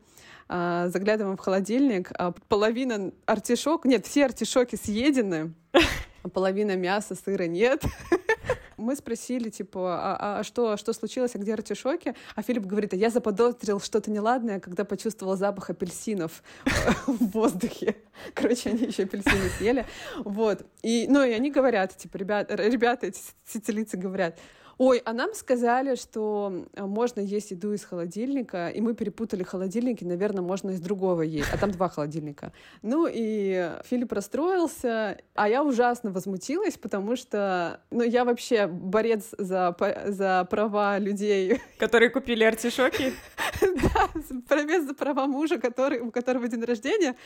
заглядываем 0.48 1.36
в 1.36 1.40
холодильник, 1.40 2.10
половина 2.48 3.12
артишок, 3.24 3.84
нет, 3.84 4.04
все 4.04 4.24
артишоки 4.24 4.74
съедены, 4.74 5.54
половина 6.28 6.76
мяса, 6.76 7.14
сыра 7.14 7.44
нет. 7.44 7.82
Мы 8.76 8.96
спросили, 8.96 9.50
типа, 9.50 10.16
а, 10.18 10.38
а 10.40 10.44
что, 10.44 10.76
что 10.78 10.92
случилось, 10.94 11.34
а 11.34 11.38
где 11.38 11.52
артишоки? 11.52 12.14
А 12.34 12.42
Филипп 12.42 12.64
говорит, 12.64 12.94
а 12.94 12.96
я 12.96 13.10
заподозрил 13.10 13.78
что-то 13.78 14.10
неладное, 14.10 14.58
когда 14.58 14.84
почувствовал 14.84 15.36
запах 15.36 15.70
апельсинов 15.70 16.42
в 17.06 17.30
воздухе. 17.32 17.96
Короче, 18.32 18.70
они 18.70 18.86
еще 18.86 19.02
апельсины 19.02 19.50
съели. 19.58 19.84
Вот. 20.24 20.64
И, 20.82 21.06
ну, 21.08 21.22
и 21.22 21.32
они 21.32 21.50
говорят, 21.50 21.96
типа, 21.96 22.16
ребят, 22.16 22.50
ребята, 22.50 23.06
эти 23.06 23.20
сицилийцы 23.46 23.98
говорят, 23.98 24.38
Ой, 24.82 25.02
а 25.04 25.12
нам 25.12 25.34
сказали, 25.34 25.94
что 25.94 26.64
э, 26.72 26.86
можно 26.86 27.20
есть 27.20 27.50
еду 27.50 27.74
из 27.74 27.84
холодильника, 27.84 28.68
и 28.68 28.80
мы 28.80 28.94
перепутали 28.94 29.42
холодильники, 29.42 30.04
наверное, 30.04 30.40
можно 30.40 30.70
из 30.70 30.80
другого 30.80 31.20
есть, 31.20 31.50
а 31.52 31.58
там 31.58 31.70
два 31.70 31.90
холодильника. 31.90 32.54
Ну 32.80 33.06
и 33.06 33.72
Филипп 33.84 34.10
расстроился, 34.14 35.18
а 35.34 35.50
я 35.50 35.62
ужасно 35.62 36.12
возмутилась, 36.12 36.78
потому 36.78 37.16
что, 37.16 37.82
ну, 37.90 38.02
я 38.02 38.24
вообще 38.24 38.66
борец 38.68 39.34
за, 39.36 39.76
за 40.06 40.48
права 40.50 40.98
людей. 40.98 41.60
Которые 41.78 42.08
купили 42.08 42.42
артишоки? 42.44 43.12
Да, 43.60 44.08
борец 44.48 44.84
за 44.84 44.94
права 44.94 45.26
мужа, 45.26 45.58
который, 45.58 46.00
у 46.00 46.10
которого 46.10 46.48
день 46.48 46.64
рождения. 46.64 47.16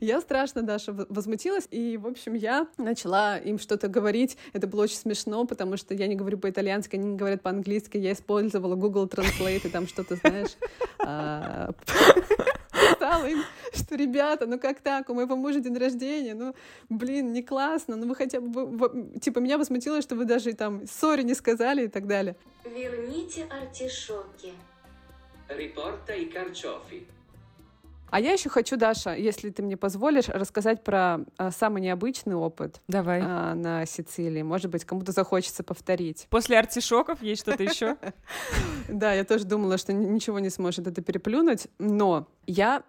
Я 0.00 0.20
страшно, 0.20 0.62
Даша, 0.62 0.92
возмутилась, 1.08 1.68
и, 1.70 1.96
в 1.96 2.06
общем, 2.06 2.34
я 2.34 2.66
начала 2.76 3.38
им 3.38 3.60
что-то 3.60 3.86
говорить. 3.86 4.36
Это 4.52 4.66
было 4.66 4.82
очень 4.82 4.96
смешно, 4.96 5.44
потому 5.44 5.76
что 5.76 5.94
я 5.94 6.08
не 6.08 6.16
говорю 6.16 6.38
по-итальянски, 6.38 6.95
они 6.96 7.12
не 7.12 7.16
говорят 7.16 7.42
по-английски, 7.42 7.96
я 7.96 8.12
использовала 8.12 8.74
Google 8.74 9.06
Translate 9.06 9.66
и 9.66 9.68
там 9.68 9.86
что-то, 9.86 10.16
знаешь, 10.16 10.56
а, 10.98 11.70
сказала 13.06 13.26
им, 13.26 13.42
что, 13.72 13.96
ребята, 13.96 14.46
ну 14.46 14.58
как 14.58 14.80
так, 14.80 15.08
у 15.10 15.14
моего 15.14 15.36
мужа 15.36 15.60
день 15.60 15.76
рождения, 15.76 16.34
ну, 16.34 16.54
блин, 16.88 17.32
не 17.32 17.42
классно, 17.42 17.96
ну 17.96 18.06
вы 18.06 18.14
хотя 18.14 18.40
бы, 18.40 19.18
типа, 19.20 19.38
меня 19.38 19.58
возмутило, 19.58 20.02
что 20.02 20.16
вы 20.16 20.24
даже 20.24 20.52
там 20.54 20.86
сори 20.86 21.22
не 21.22 21.34
сказали 21.34 21.84
и 21.84 21.88
так 21.88 22.06
далее. 22.06 22.36
Верните 22.64 23.44
артишоки. 23.44 24.52
Riporta 25.48 26.12
i 26.12 26.26
carciofi. 26.26 27.06
А 28.10 28.20
я 28.20 28.32
еще 28.32 28.48
хочу, 28.48 28.76
Даша, 28.76 29.14
если 29.14 29.50
ты 29.50 29.62
мне 29.62 29.76
позволишь, 29.76 30.28
рассказать 30.28 30.84
про 30.84 31.20
а, 31.36 31.50
самый 31.50 31.82
необычный 31.82 32.34
опыт 32.34 32.80
Давай. 32.88 33.20
А, 33.22 33.54
на 33.54 33.84
Сицилии. 33.86 34.42
Может 34.42 34.70
быть, 34.70 34.84
кому-то 34.84 35.12
захочется 35.12 35.62
повторить. 35.62 36.26
После 36.30 36.58
артишоков 36.58 37.22
есть 37.22 37.42
что-то 37.42 37.62
еще? 37.62 37.96
Да, 38.88 39.12
я 39.12 39.24
тоже 39.24 39.44
думала, 39.44 39.78
что 39.78 39.92
ничего 39.92 40.38
не 40.38 40.48
сможет 40.48 40.86
это 40.86 41.02
переплюнуть, 41.02 41.66
но 41.78 42.28
я 42.46 42.84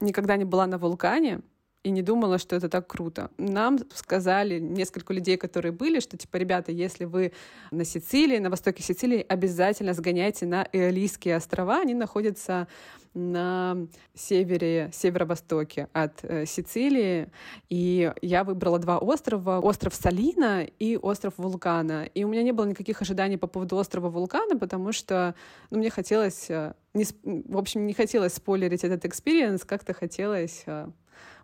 никогда 0.00 0.36
не 0.36 0.44
была 0.44 0.66
на 0.66 0.78
вулкане, 0.78 1.40
и 1.82 1.90
не 1.90 2.02
думала, 2.02 2.38
что 2.38 2.56
это 2.56 2.68
так 2.68 2.86
круто. 2.86 3.30
Нам 3.38 3.78
сказали 3.94 4.58
несколько 4.58 5.12
людей, 5.12 5.36
которые 5.36 5.72
были, 5.72 6.00
что 6.00 6.16
типа, 6.16 6.36
ребята, 6.36 6.70
если 6.72 7.04
вы 7.04 7.32
на 7.70 7.84
Сицилии, 7.84 8.38
на 8.38 8.50
востоке 8.50 8.82
Сицилии, 8.82 9.24
обязательно 9.28 9.92
сгоняйте 9.92 10.46
на 10.46 10.68
Эолийские 10.72 11.36
острова. 11.36 11.80
Они 11.80 11.94
находятся 11.94 12.68
на 13.14 13.76
севере, 14.14 14.90
северо-востоке 14.92 15.88
от 15.92 16.24
э, 16.24 16.46
Сицилии. 16.46 17.28
И 17.68 18.10
я 18.22 18.44
выбрала 18.44 18.78
два 18.78 18.98
острова. 18.98 19.60
Остров 19.60 19.94
Салина 19.94 20.62
и 20.62 20.96
остров 20.96 21.34
Вулкана. 21.36 22.04
И 22.14 22.24
у 22.24 22.28
меня 22.28 22.42
не 22.42 22.52
было 22.52 22.64
никаких 22.64 23.02
ожиданий 23.02 23.36
по 23.36 23.46
поводу 23.46 23.76
острова 23.76 24.08
Вулкана, 24.08 24.56
потому 24.58 24.92
что 24.92 25.34
ну, 25.70 25.78
мне 25.78 25.90
хотелось... 25.90 26.48
Э, 26.48 26.74
не, 26.94 27.04
в 27.24 27.56
общем, 27.58 27.86
не 27.86 27.92
хотелось 27.92 28.34
спойлерить 28.34 28.84
этот 28.84 29.04
experience, 29.04 29.64
как-то 29.64 29.92
хотелось 29.92 30.62
э, 30.66 30.88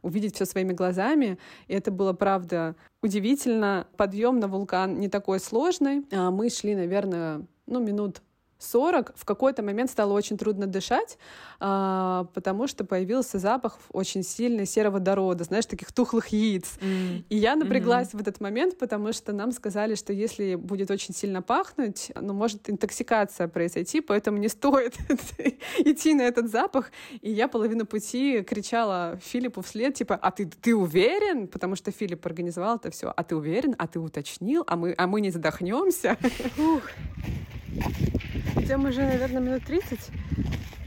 увидеть 0.02 0.34
все 0.34 0.44
своими 0.44 0.72
глазами. 0.72 1.38
И 1.66 1.74
это 1.74 1.90
было, 1.90 2.12
правда, 2.12 2.76
удивительно. 3.02 3.86
Подъем 3.96 4.38
на 4.38 4.48
вулкан 4.48 4.98
не 4.98 5.08
такой 5.08 5.40
сложный. 5.40 6.04
А 6.12 6.30
мы 6.30 6.50
шли, 6.50 6.74
наверное, 6.74 7.42
ну, 7.66 7.80
минут 7.80 8.22
40 8.58 9.12
в 9.16 9.24
какой-то 9.24 9.62
момент 9.62 9.90
стало 9.90 10.12
очень 10.12 10.36
трудно 10.36 10.66
дышать, 10.66 11.18
а, 11.60 12.26
потому 12.34 12.66
что 12.66 12.84
появился 12.84 13.38
запах 13.38 13.78
очень 13.92 14.22
сильный 14.22 14.66
сероводорода, 14.66 15.44
знаешь, 15.44 15.66
таких 15.66 15.92
тухлых 15.92 16.28
яиц. 16.28 16.78
Мм. 16.80 17.24
И 17.28 17.36
я 17.36 17.56
напряглась 17.56 18.08
mm-hmm. 18.08 18.18
в 18.18 18.20
этот 18.20 18.40
момент, 18.40 18.78
потому 18.78 19.12
что 19.12 19.32
нам 19.32 19.52
сказали, 19.52 19.94
что 19.94 20.12
если 20.12 20.56
будет 20.56 20.90
очень 20.90 21.14
сильно 21.14 21.42
пахнуть, 21.42 22.10
ну, 22.20 22.32
может 22.32 22.68
интоксикация 22.68 23.48
произойти, 23.48 24.00
поэтому 24.00 24.38
не 24.38 24.48
стоит 24.48 24.94
идти 25.78 26.14
на 26.14 26.22
этот 26.22 26.50
запах. 26.50 26.90
И 27.20 27.30
я 27.30 27.48
половину 27.48 27.86
пути 27.86 28.42
кричала 28.42 29.18
Филиппу 29.22 29.62
вслед, 29.62 29.94
типа, 29.94 30.16
а 30.16 30.30
ты, 30.30 30.46
ты 30.46 30.74
уверен? 30.74 31.48
Потому 31.48 31.76
что 31.76 31.90
Филипп 31.90 32.26
организовал 32.26 32.76
это 32.76 32.90
все. 32.90 33.12
А 33.16 33.22
ты 33.22 33.36
уверен? 33.36 33.74
А 33.78 33.86
ты 33.86 34.00
уточнил? 34.00 34.64
А 34.66 34.76
мы, 34.76 34.94
а 34.96 35.06
мы 35.06 35.20
не 35.20 35.30
задохнемся? 35.30 36.16
Идем 38.56 38.84
уже, 38.86 39.02
наверное, 39.02 39.40
минут 39.40 39.64
30. 39.64 39.98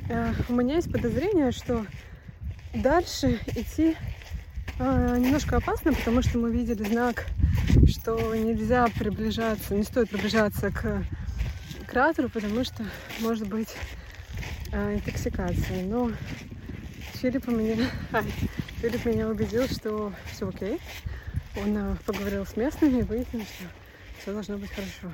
Э, 0.09 0.33
у 0.49 0.53
меня 0.53 0.75
есть 0.75 0.91
подозрение, 0.91 1.51
что 1.51 1.85
дальше 2.73 3.39
идти 3.55 3.95
э, 4.79 5.17
немножко 5.17 5.57
опасно, 5.57 5.93
потому 5.93 6.21
что 6.21 6.37
мы 6.37 6.51
видели 6.51 6.83
знак, 6.83 7.27
что 7.87 8.35
нельзя 8.35 8.87
приближаться, 8.99 9.75
не 9.75 9.83
стоит 9.83 10.09
приближаться 10.09 10.71
к 10.71 11.03
кратеру, 11.87 12.29
потому 12.29 12.63
что 12.63 12.83
может 13.19 13.47
быть 13.47 13.75
э, 14.71 14.95
интоксикация. 14.95 15.83
Но 15.83 16.11
Филипп 17.13 17.47
меня, 17.47 17.89
Филипп 18.81 19.05
меня 19.05 19.29
убедил, 19.29 19.67
что 19.67 20.13
все 20.31 20.49
окей. 20.49 20.79
Он 21.55 21.97
поговорил 22.05 22.45
с 22.45 22.55
местными 22.55 22.99
и 22.99 23.03
выяснил, 23.03 23.41
что 23.41 23.65
все 24.21 24.33
должно 24.33 24.57
быть 24.57 24.71
хорошо. 24.71 25.11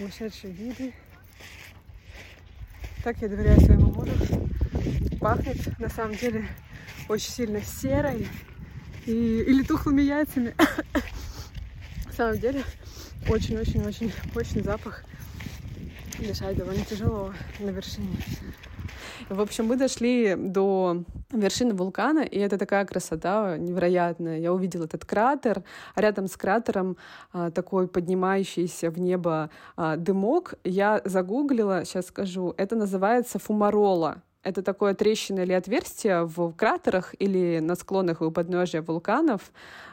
Сумасшедшие 0.00 0.50
виды. 0.54 0.94
Так 3.04 3.20
я 3.20 3.28
доверяю 3.28 3.60
своему 3.60 3.92
мужу. 3.92 4.12
Пахнет 5.20 5.78
на 5.78 5.90
самом 5.90 6.16
деле 6.16 6.48
очень 7.06 7.30
сильно 7.30 7.60
серой 7.60 8.26
и, 9.04 9.12
или 9.12 9.62
тухлыми 9.62 10.00
яйцами. 10.00 10.54
На 12.06 12.12
самом 12.12 12.38
деле 12.38 12.64
очень-очень-очень 13.28 14.10
очень 14.34 14.64
запах. 14.64 15.04
Дышать 16.18 16.56
довольно 16.56 16.84
тяжело 16.86 17.34
на 17.58 17.68
вершине. 17.68 18.16
В 19.28 19.40
общем, 19.40 19.66
мы 19.66 19.76
дошли 19.76 20.34
до 20.36 21.04
вершины 21.30 21.74
вулкана, 21.74 22.20
и 22.20 22.38
это 22.38 22.58
такая 22.58 22.84
красота 22.84 23.56
невероятная. 23.58 24.38
Я 24.38 24.52
увидела 24.52 24.84
этот 24.84 25.04
кратер, 25.04 25.62
а 25.94 26.00
рядом 26.00 26.26
с 26.26 26.36
кратером 26.36 26.96
а, 27.32 27.50
такой 27.50 27.88
поднимающийся 27.88 28.90
в 28.90 28.98
небо 28.98 29.50
а, 29.76 29.96
дымок. 29.96 30.54
Я 30.64 31.02
загуглила, 31.04 31.84
сейчас 31.84 32.06
скажу, 32.06 32.54
это 32.56 32.76
называется 32.76 33.38
фумарола. 33.38 34.22
Это 34.42 34.62
такое 34.62 34.94
трещина 34.94 35.40
или 35.40 35.52
отверстие 35.52 36.24
в 36.24 36.52
кратерах 36.52 37.14
или 37.18 37.58
на 37.58 37.74
склонах 37.74 38.22
у 38.22 38.30
подножия 38.30 38.80
вулканов, 38.80 39.52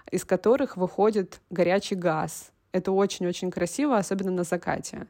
из 0.09 0.23
которых 0.23 0.77
выходит 0.77 1.41
горячий 1.49 1.95
газ. 1.95 2.51
Это 2.71 2.91
очень-очень 2.91 3.51
красиво, 3.51 3.97
особенно 3.97 4.31
на 4.31 4.43
закате. 4.43 5.07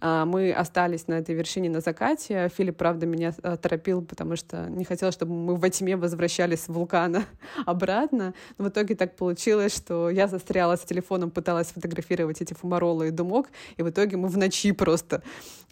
А, 0.00 0.24
мы 0.24 0.52
остались 0.52 1.06
на 1.08 1.14
этой 1.14 1.34
вершине 1.34 1.70
на 1.70 1.80
закате. 1.80 2.50
Филипп, 2.54 2.76
правда, 2.76 3.06
меня 3.06 3.32
а, 3.42 3.56
торопил, 3.56 4.02
потому 4.02 4.36
что 4.36 4.68
не 4.68 4.84
хотел, 4.84 5.10
чтобы 5.12 5.32
мы 5.32 5.56
во 5.56 5.70
тьме 5.70 5.96
возвращались 5.96 6.64
с 6.64 6.68
вулкана 6.68 7.24
обратно. 7.66 8.34
Но 8.58 8.66
в 8.66 8.68
итоге 8.68 8.94
так 8.94 9.16
получилось, 9.16 9.74
что 9.74 10.10
я 10.10 10.28
застряла 10.28 10.76
с 10.76 10.80
телефоном, 10.80 11.30
пыталась 11.30 11.68
фотографировать 11.68 12.40
эти 12.40 12.54
фумаролы 12.54 13.08
и 13.08 13.10
дымок, 13.10 13.48
и 13.76 13.82
в 13.82 13.90
итоге 13.90 14.16
мы 14.16 14.28
в 14.28 14.36
ночи 14.36 14.72
просто 14.72 15.22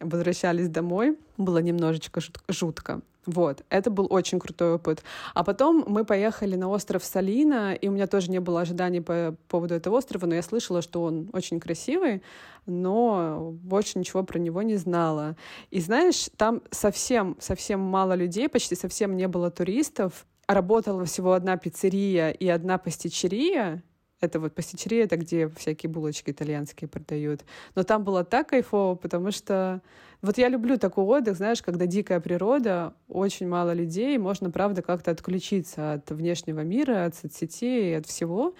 возвращались 0.00 0.68
домой. 0.68 1.18
Было 1.37 1.58
немножечко 1.58 2.20
жутко. 2.48 3.02
Вот, 3.26 3.64
это 3.70 3.90
был 3.90 4.06
очень 4.10 4.38
крутой 4.38 4.74
опыт. 4.74 5.02
А 5.32 5.44
потом 5.44 5.84
мы 5.87 6.04
поехали 6.04 6.56
на 6.56 6.68
остров 6.68 7.04
Салина, 7.04 7.74
и 7.74 7.88
у 7.88 7.92
меня 7.92 8.06
тоже 8.06 8.30
не 8.30 8.40
было 8.40 8.60
ожиданий 8.60 9.00
по 9.00 9.34
поводу 9.48 9.74
этого 9.74 9.96
острова, 9.96 10.26
но 10.26 10.34
я 10.34 10.42
слышала, 10.42 10.82
что 10.82 11.02
он 11.02 11.30
очень 11.32 11.58
красивый, 11.58 12.22
но 12.66 13.52
больше 13.62 13.98
ничего 13.98 14.22
про 14.24 14.38
него 14.38 14.62
не 14.62 14.76
знала. 14.76 15.37
И 15.70 15.80
знаешь, 15.80 16.28
там 16.37 16.62
совсем, 16.70 17.37
совсем 17.40 17.80
мало 17.80 18.14
людей, 18.14 18.48
почти 18.48 18.74
совсем 18.74 19.16
не 19.16 19.28
было 19.28 19.50
туристов. 19.50 20.26
Работала 20.46 21.06
всего 21.06 21.32
одна 21.32 21.56
пиццерия 21.56 22.30
и 22.30 22.46
одна 22.48 22.76
пастичерия, 22.76 23.82
это 24.24 24.40
вот 24.40 24.54
пастичерия, 24.54 25.04
это 25.04 25.16
где 25.16 25.48
всякие 25.48 25.90
булочки 25.90 26.30
итальянские 26.30 26.88
продают. 26.88 27.42
Но 27.74 27.82
там 27.82 28.04
было 28.04 28.24
так 28.24 28.48
кайфово, 28.48 28.94
потому 28.94 29.30
что 29.30 29.82
вот 30.22 30.38
я 30.38 30.48
люблю 30.48 30.78
такой 30.78 31.04
отдых, 31.04 31.37
знаешь, 31.37 31.62
когда 31.62 31.87
дикая 31.87 32.18
природа, 32.20 32.94
очень 33.08 33.46
мало 33.46 33.72
людей, 33.74 34.16
можно, 34.18 34.50
правда, 34.50 34.80
как-то 34.82 35.10
отключиться 35.10 35.92
от 35.92 36.10
внешнего 36.10 36.60
мира, 36.60 37.04
от 37.04 37.14
соцсетей, 37.14 37.98
от 37.98 38.06
всего. 38.06 38.54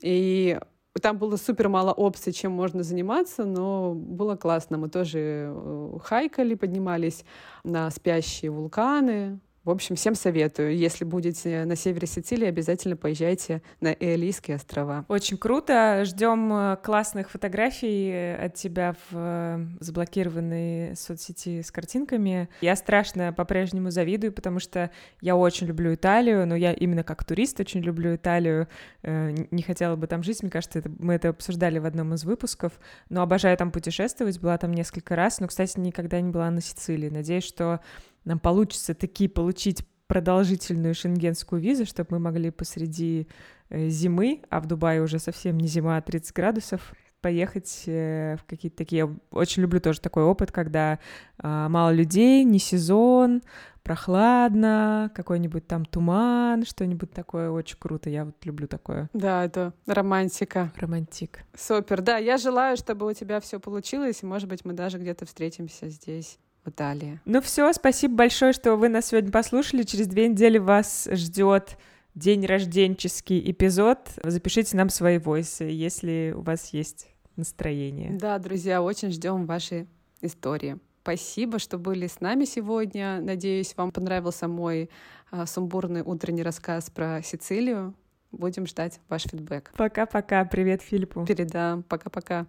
И 0.00 0.58
там 1.00 1.18
было 1.18 1.36
супер 1.36 1.68
мало 1.68 1.92
опций, 1.92 2.32
чем 2.32 2.52
можно 2.52 2.82
заниматься, 2.82 3.44
но 3.44 3.94
было 3.94 4.36
классно. 4.36 4.78
Мы 4.78 4.88
тоже 4.88 5.52
э, 5.54 5.98
хайкали, 6.02 6.54
поднимались 6.54 7.24
на 7.64 7.90
спящие 7.90 8.50
вулканы, 8.50 9.40
в 9.64 9.70
общем, 9.70 9.94
всем 9.94 10.14
советую. 10.14 10.74
Если 10.76 11.04
будете 11.04 11.64
на 11.66 11.76
севере 11.76 12.06
Сицилии, 12.06 12.46
обязательно 12.46 12.96
поезжайте 12.96 13.62
на 13.80 13.88
Эолийские 13.88 14.56
острова. 14.56 15.04
Очень 15.08 15.36
круто. 15.36 16.02
Ждем 16.06 16.50
э, 16.52 16.76
классных 16.82 17.30
фотографий 17.30 18.36
от 18.36 18.54
тебя 18.54 18.94
в 19.10 19.12
э, 19.12 19.66
заблокированной 19.80 20.96
соцсети 20.96 21.60
с 21.60 21.70
картинками. 21.70 22.48
Я 22.62 22.74
страшно 22.74 23.34
по-прежнему 23.34 23.90
завидую, 23.90 24.32
потому 24.32 24.60
что 24.60 24.90
я 25.20 25.36
очень 25.36 25.66
люблю 25.66 25.94
Италию, 25.94 26.46
но 26.46 26.56
я 26.56 26.72
именно 26.72 27.04
как 27.04 27.24
турист 27.24 27.60
очень 27.60 27.80
люблю 27.80 28.14
Италию. 28.14 28.66
Э, 29.02 29.34
не 29.50 29.62
хотела 29.62 29.94
бы 29.94 30.06
там 30.06 30.22
жить, 30.22 30.42
мне 30.42 30.50
кажется, 30.50 30.78
это, 30.78 30.90
мы 30.98 31.14
это 31.14 31.28
обсуждали 31.28 31.78
в 31.78 31.84
одном 31.84 32.14
из 32.14 32.24
выпусков, 32.24 32.72
но 33.10 33.20
обожаю 33.20 33.58
там 33.58 33.70
путешествовать, 33.70 34.40
была 34.40 34.56
там 34.56 34.72
несколько 34.72 35.16
раз, 35.16 35.38
но, 35.38 35.48
кстати, 35.48 35.78
никогда 35.78 36.18
не 36.22 36.30
была 36.30 36.50
на 36.50 36.62
Сицилии. 36.62 37.10
Надеюсь, 37.10 37.44
что 37.44 37.80
нам 38.24 38.38
получится 38.38 38.94
таки 38.94 39.28
получить 39.28 39.84
продолжительную 40.06 40.94
шенгенскую 40.94 41.62
визу, 41.62 41.86
чтобы 41.86 42.08
мы 42.12 42.18
могли 42.18 42.50
посреди 42.50 43.28
э, 43.68 43.88
зимы, 43.88 44.42
а 44.50 44.60
в 44.60 44.66
Дубае 44.66 45.02
уже 45.02 45.20
совсем 45.20 45.56
не 45.56 45.68
зима, 45.68 45.98
а 45.98 46.02
30 46.02 46.34
градусов, 46.34 46.94
поехать 47.20 47.84
э, 47.86 48.36
в 48.36 48.44
какие-то 48.44 48.78
такие... 48.78 48.98
Я 48.98 49.16
очень 49.30 49.62
люблю 49.62 49.80
тоже 49.80 50.00
такой 50.00 50.24
опыт, 50.24 50.50
когда 50.50 50.98
а, 51.38 51.68
мало 51.68 51.92
людей, 51.92 52.44
не 52.44 52.58
сезон, 52.58 53.42
прохладно, 53.82 55.12
какой-нибудь 55.14 55.66
там 55.66 55.84
туман, 55.84 56.64
что-нибудь 56.64 57.12
такое 57.12 57.50
очень 57.50 57.78
круто. 57.78 58.10
Я 58.10 58.24
вот 58.24 58.34
люблю 58.44 58.66
такое. 58.66 59.08
Да, 59.12 59.44
это 59.44 59.74
романтика. 59.86 60.72
Романтик. 60.76 61.44
Супер. 61.56 62.00
Да, 62.00 62.16
я 62.16 62.36
желаю, 62.36 62.76
чтобы 62.76 63.06
у 63.06 63.12
тебя 63.12 63.40
все 63.40 63.60
получилось, 63.60 64.22
и, 64.22 64.26
может 64.26 64.48
быть, 64.48 64.64
мы 64.64 64.72
даже 64.72 64.98
где-то 64.98 65.26
встретимся 65.26 65.88
здесь 65.88 66.38
в 66.64 66.70
Италии. 66.70 67.20
Ну 67.24 67.40
все, 67.40 67.72
спасибо 67.72 68.14
большое, 68.16 68.52
что 68.52 68.76
вы 68.76 68.88
нас 68.88 69.06
сегодня 69.06 69.30
послушали. 69.30 69.82
Через 69.82 70.06
две 70.06 70.28
недели 70.28 70.58
вас 70.58 71.08
ждет 71.10 71.76
день 72.14 72.46
рожденческий 72.46 73.50
эпизод. 73.50 73.98
Запишите 74.22 74.76
нам 74.76 74.88
свои 74.88 75.18
войсы, 75.18 75.64
если 75.64 76.34
у 76.36 76.42
вас 76.42 76.72
есть 76.72 77.08
настроение. 77.36 78.12
Да, 78.12 78.38
друзья, 78.38 78.82
очень 78.82 79.10
ждем 79.10 79.46
вашей 79.46 79.88
истории. 80.20 80.78
Спасибо, 81.02 81.58
что 81.58 81.78
были 81.78 82.06
с 82.06 82.20
нами 82.20 82.44
сегодня. 82.44 83.20
Надеюсь, 83.20 83.74
вам 83.76 83.90
понравился 83.90 84.48
мой 84.48 84.90
а, 85.30 85.46
сумбурный 85.46 86.02
утренний 86.02 86.42
рассказ 86.42 86.90
про 86.90 87.22
Сицилию. 87.22 87.94
Будем 88.32 88.66
ждать 88.66 89.00
ваш 89.08 89.22
фидбэк. 89.22 89.72
Пока-пока. 89.76 90.44
Привет 90.44 90.82
Филиппу. 90.82 91.24
Передам. 91.26 91.82
Пока-пока. 91.82 92.46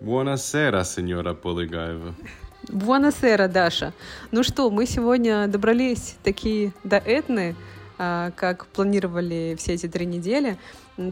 Buonasera, 0.00 0.82
signora 0.82 1.34
Полыгаева. 1.34 2.14
Буанасера, 2.68 3.48
Даша. 3.48 3.92
Ну 4.32 4.42
что, 4.42 4.70
мы 4.70 4.86
сегодня 4.86 5.46
добрались 5.46 6.16
такие 6.24 6.72
до 6.82 6.96
Этны, 6.96 7.54
а, 7.98 8.32
как 8.32 8.66
планировали 8.66 9.54
все 9.58 9.74
эти 9.74 9.86
три 9.86 10.04
недели. 10.04 10.58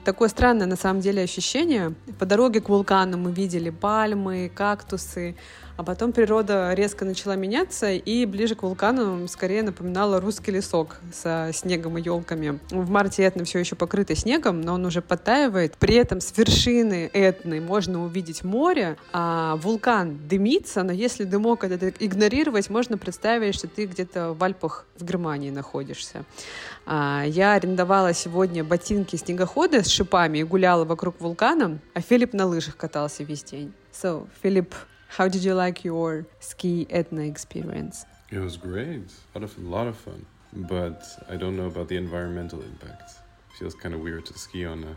Такое 0.05 0.29
странное 0.29 0.67
на 0.67 0.77
самом 0.77 1.01
деле 1.01 1.23
ощущение. 1.23 1.95
По 2.19 2.25
дороге 2.25 2.63
к 2.63 2.71
вулкану 2.71 3.19
мы 3.19 3.33
видели 3.33 3.69
пальмы, 3.69 4.51
кактусы, 4.55 5.37
а 5.77 5.83
потом 5.83 6.13
природа 6.13 6.73
резко 6.73 7.05
начала 7.05 7.37
меняться, 7.37 7.91
и 7.93 8.25
ближе 8.25 8.55
к 8.55 8.63
вулкану 8.63 9.27
скорее 9.29 9.63
напоминала 9.63 10.21
русский 10.21 10.53
лесок 10.53 11.01
со 11.13 11.51
снегом 11.53 11.99
и 11.99 12.03
елками. 12.03 12.61
В 12.71 12.89
марте 12.89 13.25
Этна 13.25 13.45
все 13.45 13.59
еще 13.59 13.75
покрыта 13.75 14.15
снегом, 14.15 14.63
но 14.63 14.75
он 14.75 14.87
уже 14.87 15.03
подтаивает. 15.03 15.77
При 15.77 15.97
этом 15.97 16.21
с 16.21 16.37
вершины 16.37 17.11
Этны 17.13 17.61
можно 17.61 18.05
увидеть 18.05 18.43
море, 18.43 18.97
а 19.13 19.57
вулкан 19.57 20.19
дымится, 20.29 20.83
но 20.83 20.93
если 20.93 21.25
дымок 21.25 21.65
этот 21.65 22.01
игнорировать, 22.01 22.71
можно 22.71 22.97
представить, 22.97 23.55
что 23.55 23.69
ты 23.69 23.87
где-то 23.87 24.33
в 24.33 24.43
Альпах 24.43 24.87
в 24.97 25.05
Германии 25.05 25.51
находишься. 25.51 26.25
А, 26.86 27.24
я 27.26 27.54
арендовала 27.54 28.14
сегодня 28.14 28.64
ботинки 28.64 29.16
снегохода 29.16 29.84
с 29.84 29.88
шипами 29.88 30.40
и 30.40 30.44
гуляла 30.44 30.86
вокруг 30.86 31.20
вулкана, 31.20 31.80
а 31.94 32.02
Филипп 32.02 32.34
на 32.34 32.46
лыжах 32.46 32.78
катался 32.78 33.24
весь 33.24 33.44
день. 33.44 33.74
So, 33.92 34.28
Филипп 34.42 34.74
How 35.18 35.28
did 35.28 35.44
you 35.44 35.56
like 35.56 35.84
your 35.84 36.28
ski 36.40 36.86
Etna 36.92 37.24
experience? 37.24 38.06
It 38.32 38.40
was 38.40 38.58
great. 38.58 39.12
A 39.34 39.40
lot 39.40 39.44
of, 39.44 39.58
a 39.58 39.62
lot 39.62 39.88
of 39.88 39.98
fun. 39.98 40.24
But 40.54 41.04
I 41.28 41.36
don't 41.36 41.58
know 41.58 41.66
about 41.66 41.88
the 41.88 41.98
environmental 41.98 42.62
impact. 42.62 43.14
Feels 43.58 43.74
kind 43.74 43.96
of 43.96 44.02
weird 44.02 44.28
to 44.28 44.38
ski 44.38 44.66
on 44.66 44.84
a 44.84 44.96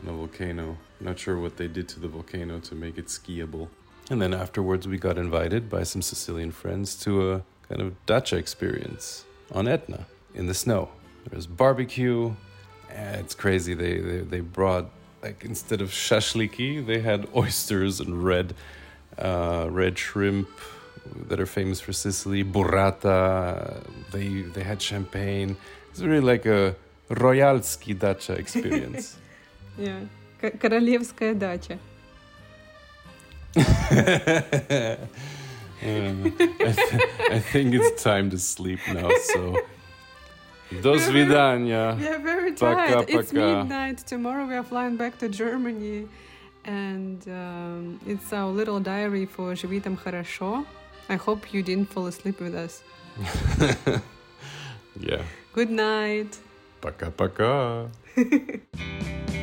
on 0.00 0.08
a 0.08 0.12
volcano. 0.12 0.78
Not 1.00 1.18
sure 1.18 1.38
what 1.38 1.56
they 1.58 1.68
did 1.68 1.88
to 1.90 2.00
the 2.00 2.08
volcano 2.08 2.60
to 2.60 2.74
make 2.74 2.98
it 2.98 3.06
skiable. 3.06 3.68
And 4.10 4.20
then 4.20 4.34
afterwards, 4.34 4.88
we 4.88 4.98
got 4.98 5.18
invited 5.18 5.70
by 5.70 5.84
some 5.84 6.02
Sicilian 6.02 6.50
friends 6.50 6.94
to 7.04 7.32
a 7.32 7.44
kind 7.68 7.80
of 7.80 7.94
dacha 8.06 8.36
experience 8.36 9.24
on 9.52 9.68
Etna 9.68 10.06
in 10.34 10.46
the 10.46 10.54
snow. 10.54 10.88
There 11.28 11.36
was 11.36 11.46
barbecue. 11.46 12.34
it's 12.90 13.34
crazy. 13.34 13.74
They, 13.74 13.98
they 14.00 14.18
they 14.20 14.40
brought 14.40 14.90
like 15.22 15.44
instead 15.44 15.80
of 15.80 15.90
shashliki, 15.90 16.84
they 16.84 17.00
had 17.00 17.28
oysters 17.34 18.00
and 18.00 18.22
red 18.24 18.54
uh, 19.18 19.68
red 19.70 19.98
shrimp 19.98 20.48
that 21.28 21.40
are 21.40 21.46
famous 21.46 21.80
for 21.80 21.92
Sicily, 21.92 22.44
burrata. 22.44 23.82
They 24.12 24.42
they 24.42 24.62
had 24.62 24.82
champagne. 24.82 25.56
It's 25.90 26.00
really 26.00 26.20
like 26.20 26.46
a 26.46 26.74
royalski 27.08 27.94
dacha 27.94 28.34
experience. 28.34 29.16
yeah, 29.78 30.00
королевская 30.58 31.34
дача. 31.34 31.78
I, 33.54 34.98
th- 35.84 37.02
I 37.30 37.38
think 37.40 37.74
it's 37.74 38.02
time 38.02 38.30
to 38.30 38.38
sleep 38.38 38.80
now. 38.88 39.10
So. 39.34 39.58
До 40.82 40.98
свидания. 40.98 41.94
We 41.98 42.08
are 42.08 42.18
very 42.18 42.54
tired. 42.54 43.08
It's 43.08 43.32
midnight. 43.32 43.98
Tomorrow 44.06 44.46
we 44.46 44.54
are 44.54 44.64
flying 44.64 44.96
back 44.96 45.18
to 45.18 45.28
Germany. 45.28 46.08
and 46.64 47.26
um, 47.28 48.00
it's 48.06 48.32
our 48.32 48.50
little 48.50 48.80
diary 48.80 49.26
for 49.26 49.54
«Живи 49.54 49.80
там 49.80 49.96
хорошо». 49.96 50.64
I 51.08 51.16
hope 51.16 51.52
you 51.52 51.62
didn't 51.62 51.88
fall 51.90 52.06
asleep 52.06 52.40
with 52.40 52.54
us. 52.54 52.82
yeah. 55.00 55.22
Good 55.52 55.70
night. 55.70 56.38
Пока-пока. 56.80 57.90